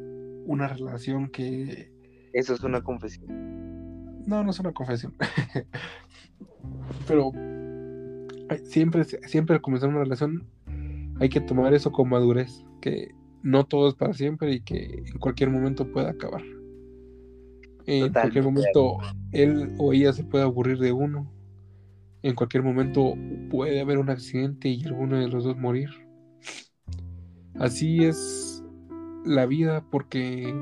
una 0.46 0.68
relación 0.68 1.28
que 1.28 1.92
Eso 2.32 2.54
es 2.54 2.62
una 2.62 2.82
confesión. 2.82 3.26
no, 4.26 4.42
no 4.44 4.50
es 4.50 4.60
una 4.60 4.72
confesión 4.72 5.14
pero 7.06 7.32
siempre, 8.64 9.04
siempre 9.04 9.56
al 9.56 9.62
comenzar 9.62 9.88
una 9.88 10.00
relación 10.04 10.46
hay 11.20 11.28
que 11.28 11.40
tomar 11.40 11.74
eso 11.74 11.92
con 11.92 12.08
madurez 12.08 12.64
que 12.80 13.10
no 13.42 13.64
todo 13.64 13.88
es 13.88 13.94
para 13.94 14.12
siempre 14.12 14.52
y 14.54 14.60
que 14.60 15.02
en 15.06 15.18
cualquier 15.18 15.50
momento 15.50 15.90
puede 15.90 16.08
acabar. 16.08 16.42
En 17.86 18.12
cualquier 18.12 18.44
momento 18.44 18.98
él 19.32 19.74
o 19.78 19.92
ella 19.92 20.12
se 20.12 20.24
puede 20.24 20.44
aburrir 20.44 20.78
de 20.78 20.92
uno. 20.92 21.30
En 22.22 22.34
cualquier 22.34 22.62
momento 22.62 23.14
puede 23.50 23.80
haber 23.80 23.98
un 23.98 24.10
accidente 24.10 24.68
y 24.68 24.84
alguno 24.84 25.18
de 25.18 25.28
los 25.28 25.44
dos 25.44 25.56
morir. 25.56 25.90
Así 27.54 28.04
es 28.04 28.62
la 29.24 29.46
vida 29.46 29.84
porque 29.90 30.54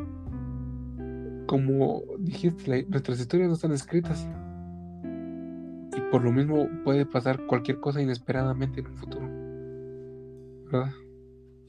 como 1.46 2.03
dijiste 2.18 2.70
la- 2.70 2.88
nuestras 2.88 3.20
historias 3.20 3.48
no 3.48 3.55
están 3.55 3.72
escritas 3.72 4.26
por 6.10 6.22
lo 6.22 6.32
mismo 6.32 6.68
puede 6.84 7.06
pasar 7.06 7.46
cualquier 7.46 7.80
cosa 7.80 8.02
inesperadamente 8.02 8.80
en 8.80 8.86
un 8.86 8.96
futuro 8.96 9.40
¿verdad? 10.70 10.92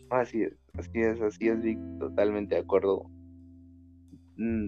Así 0.09 0.43
es, 0.43 0.53
así 0.77 0.99
es, 0.99 1.21
así 1.21 1.47
es, 1.47 1.61
Vic, 1.61 1.79
totalmente 1.99 2.55
de 2.55 2.61
acuerdo. 2.61 3.09
Mm, 4.37 4.67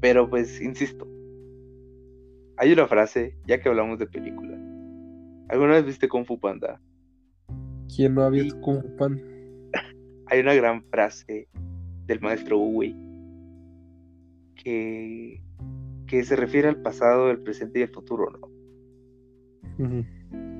Pero 0.00 0.28
pues, 0.28 0.60
insisto, 0.60 1.06
hay 2.56 2.72
una 2.72 2.86
frase, 2.86 3.36
ya 3.46 3.60
que 3.60 3.68
hablamos 3.68 3.98
de 3.98 4.06
películas. 4.06 4.60
¿Alguna 5.48 5.74
vez 5.74 5.86
viste 5.86 6.08
Kung 6.08 6.26
Fu 6.26 6.38
Panda? 6.38 6.80
¿Quién 7.94 8.14
no 8.14 8.22
ha 8.22 8.30
visto 8.30 8.60
Kung 8.60 8.82
Fu 8.82 8.96
Panda? 8.96 9.22
Hay 10.26 10.40
una 10.40 10.54
gran 10.54 10.82
frase 10.84 11.48
del 12.06 12.20
maestro 12.20 12.58
Uwe 12.58 12.94
que, 14.56 15.42
que 16.06 16.24
se 16.24 16.36
refiere 16.36 16.68
al 16.68 16.80
pasado, 16.82 17.30
el 17.30 17.40
presente 17.40 17.78
y 17.78 17.82
el 17.82 17.90
futuro, 17.90 18.30
¿no? 18.30 18.53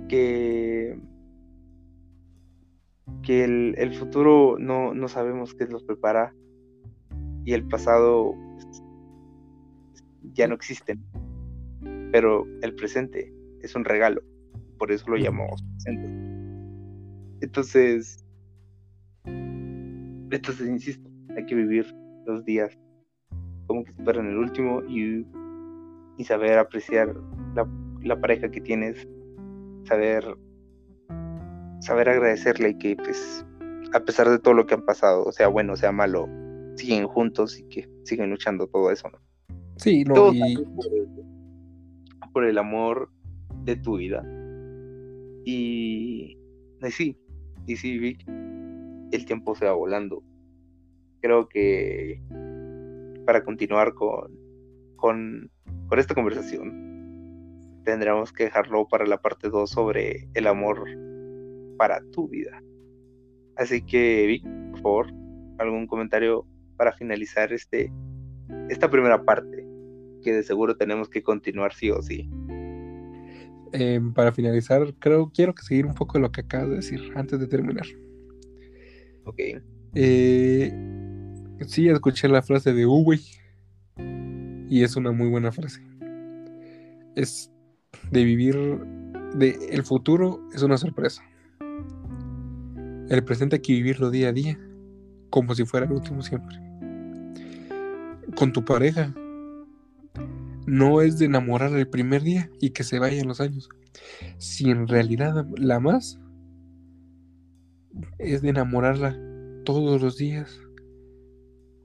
Que, 0.08 0.98
que 3.22 3.44
el, 3.44 3.74
el 3.78 3.94
futuro 3.94 4.56
no, 4.58 4.94
no 4.94 5.08
sabemos 5.08 5.54
qué 5.54 5.66
nos 5.66 5.82
prepara 5.84 6.34
y 7.44 7.52
el 7.52 7.66
pasado 7.68 8.34
pues, 8.54 8.82
ya 10.34 10.48
no 10.48 10.54
existe, 10.54 10.98
pero 12.12 12.46
el 12.62 12.74
presente 12.74 13.32
es 13.60 13.74
un 13.74 13.84
regalo, 13.84 14.22
por 14.78 14.90
eso 14.90 15.08
lo 15.10 15.16
llamamos 15.16 15.62
presente. 15.62 16.08
Entonces, 17.40 18.24
entonces 19.24 20.68
insisto, 20.68 21.08
hay 21.36 21.44
que 21.46 21.54
vivir 21.54 21.86
los 22.26 22.44
días 22.44 22.76
como 23.66 23.84
que 23.84 23.92
si 23.92 24.02
fueran 24.02 24.26
el 24.26 24.38
último 24.38 24.82
y, 24.88 25.26
y 26.16 26.24
saber 26.24 26.58
apreciar 26.58 27.14
la, 27.54 27.66
la 28.04 28.20
pareja 28.20 28.50
que 28.50 28.60
tienes, 28.60 29.08
saber 29.84 30.36
saber 31.80 32.08
agradecerle 32.08 32.70
y 32.70 32.78
que 32.78 32.96
pues 32.96 33.44
a 33.92 34.00
pesar 34.00 34.28
de 34.28 34.38
todo 34.38 34.54
lo 34.54 34.66
que 34.66 34.74
han 34.74 34.84
pasado, 34.84 35.30
sea 35.32 35.48
bueno, 35.48 35.76
sea 35.76 35.92
malo, 35.92 36.28
siguen 36.76 37.06
juntos 37.06 37.58
y 37.58 37.64
que 37.64 37.88
siguen 38.04 38.30
luchando 38.30 38.66
todo 38.66 38.90
eso, 38.90 39.08
¿no? 39.10 39.18
Sí, 39.76 40.04
no, 40.04 40.32
y... 40.32 40.56
por, 42.32 42.44
el, 42.44 42.58
amor 42.58 43.10
de 43.64 43.76
tu 43.76 43.98
vida. 43.98 44.24
Y, 45.44 46.38
y 46.82 46.90
sí, 46.90 47.18
y 47.66 47.76
sí, 47.76 47.98
Vic, 47.98 48.24
el 48.26 49.24
tiempo 49.26 49.54
se 49.54 49.66
va 49.66 49.72
volando. 49.72 50.22
Creo 51.20 51.48
que 51.48 52.20
para 53.26 53.44
continuar 53.44 53.94
con, 53.94 54.32
con, 54.96 55.50
con 55.88 55.98
esta 55.98 56.14
conversación, 56.14 56.93
tendremos 57.84 58.32
que 58.32 58.44
dejarlo 58.44 58.88
para 58.88 59.06
la 59.06 59.18
parte 59.18 59.48
2 59.48 59.70
sobre 59.70 60.28
el 60.34 60.46
amor 60.46 60.84
para 61.76 62.00
tu 62.12 62.28
vida. 62.28 62.62
Así 63.56 63.82
que, 63.82 64.26
Vic, 64.26 64.44
por 64.72 64.80
favor, 64.80 65.06
algún 65.58 65.86
comentario 65.86 66.46
para 66.76 66.92
finalizar 66.92 67.52
este, 67.52 67.92
esta 68.68 68.90
primera 68.90 69.22
parte, 69.24 69.66
que 70.22 70.32
de 70.32 70.42
seguro 70.42 70.76
tenemos 70.76 71.08
que 71.08 71.22
continuar 71.22 71.72
sí 71.74 71.90
o 71.90 72.02
sí. 72.02 72.28
Em, 73.72 74.12
para 74.12 74.32
finalizar, 74.32 74.94
creo 74.98 75.30
quiero 75.34 75.54
que 75.54 75.62
seguir 75.62 75.86
un 75.86 75.94
poco 75.94 76.18
lo 76.18 76.30
que 76.30 76.42
acabas 76.42 76.70
de 76.70 76.76
decir 76.76 77.12
antes 77.14 77.38
de 77.38 77.46
terminar. 77.46 77.86
Ok. 79.24 79.40
Eh, 79.94 80.72
sí, 81.66 81.88
escuché 81.88 82.28
la 82.28 82.42
frase 82.42 82.72
de 82.72 82.86
Uwe 82.86 83.20
y 84.68 84.82
es 84.82 84.96
una 84.96 85.12
muy 85.12 85.28
buena 85.28 85.52
frase. 85.52 85.80
Es 87.14 87.53
de 88.10 88.24
vivir, 88.24 88.56
de 89.34 89.56
el 89.70 89.84
futuro 89.84 90.40
es 90.54 90.62
una 90.62 90.76
sorpresa. 90.76 91.22
El 93.08 93.24
presente 93.24 93.56
hay 93.56 93.62
que 93.62 93.72
vivirlo 93.74 94.10
día 94.10 94.28
a 94.28 94.32
día, 94.32 94.58
como 95.30 95.54
si 95.54 95.64
fuera 95.64 95.86
el 95.86 95.92
último 95.92 96.22
siempre. 96.22 96.58
Con 98.36 98.52
tu 98.52 98.64
pareja, 98.64 99.14
no 100.66 101.02
es 101.02 101.18
de 101.18 101.26
enamorar 101.26 101.72
el 101.74 101.88
primer 101.88 102.22
día 102.22 102.50
y 102.60 102.70
que 102.70 102.84
se 102.84 102.98
vayan 102.98 103.28
los 103.28 103.40
años. 103.40 103.68
Si 104.38 104.70
en 104.70 104.88
realidad 104.88 105.46
la 105.56 105.80
más, 105.80 106.18
es 108.18 108.42
de 108.42 108.48
enamorarla 108.48 109.16
todos 109.64 110.00
los 110.00 110.16
días, 110.16 110.58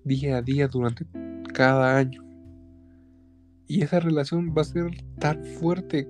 día 0.04 0.38
a 0.38 0.42
día, 0.42 0.68
durante 0.68 1.06
cada 1.54 1.98
año. 1.98 2.29
Y 3.70 3.84
esa 3.84 4.00
relación 4.00 4.54
va 4.58 4.64
a 4.64 4.66
ser 4.66 4.90
tan 5.20 5.46
fuerte 5.46 6.08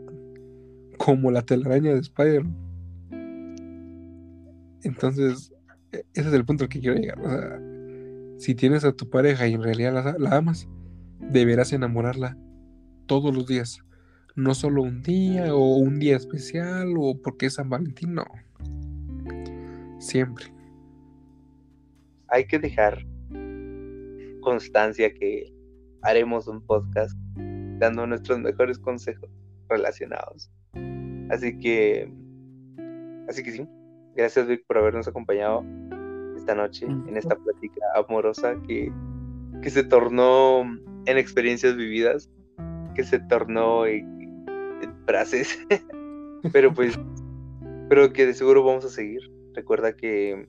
como 0.98 1.30
la 1.30 1.42
telaraña 1.42 1.94
de 1.94 2.00
Spider-Man. 2.00 2.56
Entonces, 4.84 5.54
e-, 5.92 6.06
ese 6.14 6.30
es 6.30 6.34
el 6.34 6.46
punto 6.46 6.64
al 6.64 6.70
que 6.70 6.80
quiero 6.80 6.96
llegar. 6.96 7.20
Si 8.38 8.56
tienes 8.56 8.86
a 8.86 8.94
tu 8.94 9.10
pareja 9.10 9.46
y 9.46 9.56
en 9.56 9.62
realidad 9.62 10.16
la, 10.18 10.38
amas, 10.38 10.70
deberás 11.20 11.74
enamorarla 11.74 12.38
todos 13.08 13.36
los 13.36 13.46
días. 13.46 13.82
No 14.38 14.56
solo 14.56 14.82
un 14.82 15.04
día 15.04 15.54
o 15.54 15.76
un 15.76 16.00
día 16.00 16.16
especial 16.16 16.94
o 16.98 17.22
porque 17.22 17.48
es 17.48 17.56
San 17.56 17.70
Valentín, 17.70 18.14
no. 18.14 18.26
Siempre. 20.00 20.46
Hay 22.30 22.48
que 22.48 22.58
dejar 22.58 23.06
constancia 24.40 25.14
que 25.14 25.54
haremos 26.02 26.48
un 26.48 26.62
podcast 26.62 27.18
dando 27.80 28.06
nuestros 28.06 28.40
mejores 28.40 28.78
consejos 28.78 29.30
relacionados. 29.68 30.52
Así 31.30 31.58
que, 31.60 32.12
así 33.28 33.44
que 33.44 33.52
sí, 33.52 33.68
Gracias, 34.20 34.48
Vic, 34.48 34.66
por 34.68 34.78
habernos 34.78 35.08
acompañado 35.08 35.64
esta 36.36 36.54
noche 36.54 36.86
en 36.86 37.16
esta 37.16 37.38
plática 37.38 37.80
amorosa 37.96 38.56
que, 38.68 38.92
que 39.62 39.70
se 39.70 39.82
tornó 39.82 40.64
en 41.06 41.18
experiencias 41.18 41.78
vividas, 41.78 42.30
que 42.96 43.04
se 43.06 43.20
tornó 43.20 43.86
en, 43.86 44.28
frases, 45.06 45.58
pero 46.52 46.74
pues, 46.74 47.00
pero 47.88 48.12
que 48.12 48.26
de 48.26 48.34
seguro 48.34 48.62
vamos 48.62 48.84
a 48.84 48.90
seguir. 48.90 49.22
Recuerda 49.54 49.96
que 49.96 50.48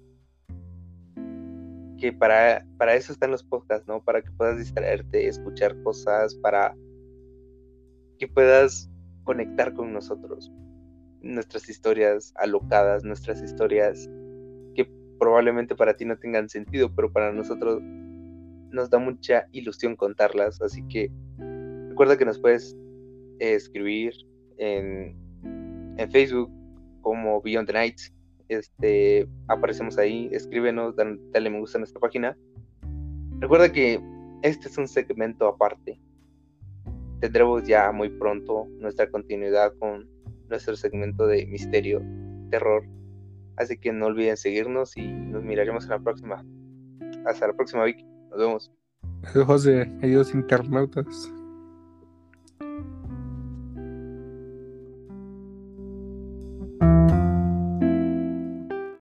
que 1.98 2.12
para, 2.12 2.66
para 2.76 2.94
eso 2.94 3.12
están 3.12 3.30
los 3.30 3.44
podcasts, 3.44 3.86
¿no? 3.86 4.02
Para 4.02 4.20
que 4.20 4.32
puedas 4.32 4.58
distraerte, 4.58 5.28
escuchar 5.28 5.80
cosas, 5.84 6.34
para 6.34 6.74
que 8.20 8.28
puedas 8.28 8.88
conectar 9.24 9.72
con 9.72 9.92
nosotros 9.92 10.52
nuestras 11.22 11.68
historias 11.68 12.32
alocadas, 12.36 13.02
nuestras 13.02 13.42
historias 13.42 14.08
que 14.74 14.88
probablemente 15.18 15.74
para 15.74 15.94
ti 15.94 16.04
no 16.04 16.18
tengan 16.18 16.48
sentido, 16.48 16.94
pero 16.94 17.10
para 17.10 17.32
nosotros 17.32 17.80
nos 18.70 18.90
da 18.90 18.98
mucha 18.98 19.46
ilusión 19.52 19.96
contarlas. 19.96 20.60
Así 20.60 20.82
que 20.88 21.10
recuerda 21.88 22.16
que 22.16 22.26
nos 22.26 22.38
puedes 22.38 22.76
escribir 23.38 24.12
en, 24.58 25.16
en, 25.96 26.10
Facebook 26.10 26.50
como 27.00 27.40
Beyond 27.40 27.68
the 27.68 27.72
Nights. 27.72 28.14
Este, 28.48 29.28
aparecemos 29.48 29.96
ahí, 29.96 30.28
escríbenos, 30.32 30.94
dale 30.96 31.50
me 31.50 31.58
gusta 31.58 31.78
a 31.78 31.80
nuestra 31.80 32.00
página. 32.00 32.36
Recuerda 33.38 33.72
que 33.72 33.98
este 34.42 34.68
es 34.68 34.76
un 34.76 34.88
segmento 34.88 35.46
aparte. 35.48 35.98
Tendremos 37.20 37.64
ya 37.64 37.92
muy 37.92 38.08
pronto 38.08 38.66
nuestra 38.78 39.10
continuidad 39.10 39.74
con 39.78 40.08
nuestro 40.48 40.74
segmento 40.76 41.26
de 41.26 41.46
misterio, 41.46 42.02
terror. 42.50 42.84
Así 43.56 43.76
que 43.76 43.92
no 43.92 44.06
olviden 44.06 44.36
seguirnos 44.36 44.96
y 44.96 45.06
nos 45.06 45.42
miraremos 45.42 45.84
en 45.84 45.90
la 45.90 45.98
próxima. 45.98 46.44
Hasta 47.26 47.48
la 47.48 47.52
próxima, 47.52 47.84
Vicky. 47.84 48.04
Nos 48.30 48.38
vemos. 48.38 48.72
Adiós, 49.22 49.46
José. 49.46 49.92
Adiós, 50.02 50.34
internautas. 50.34 51.30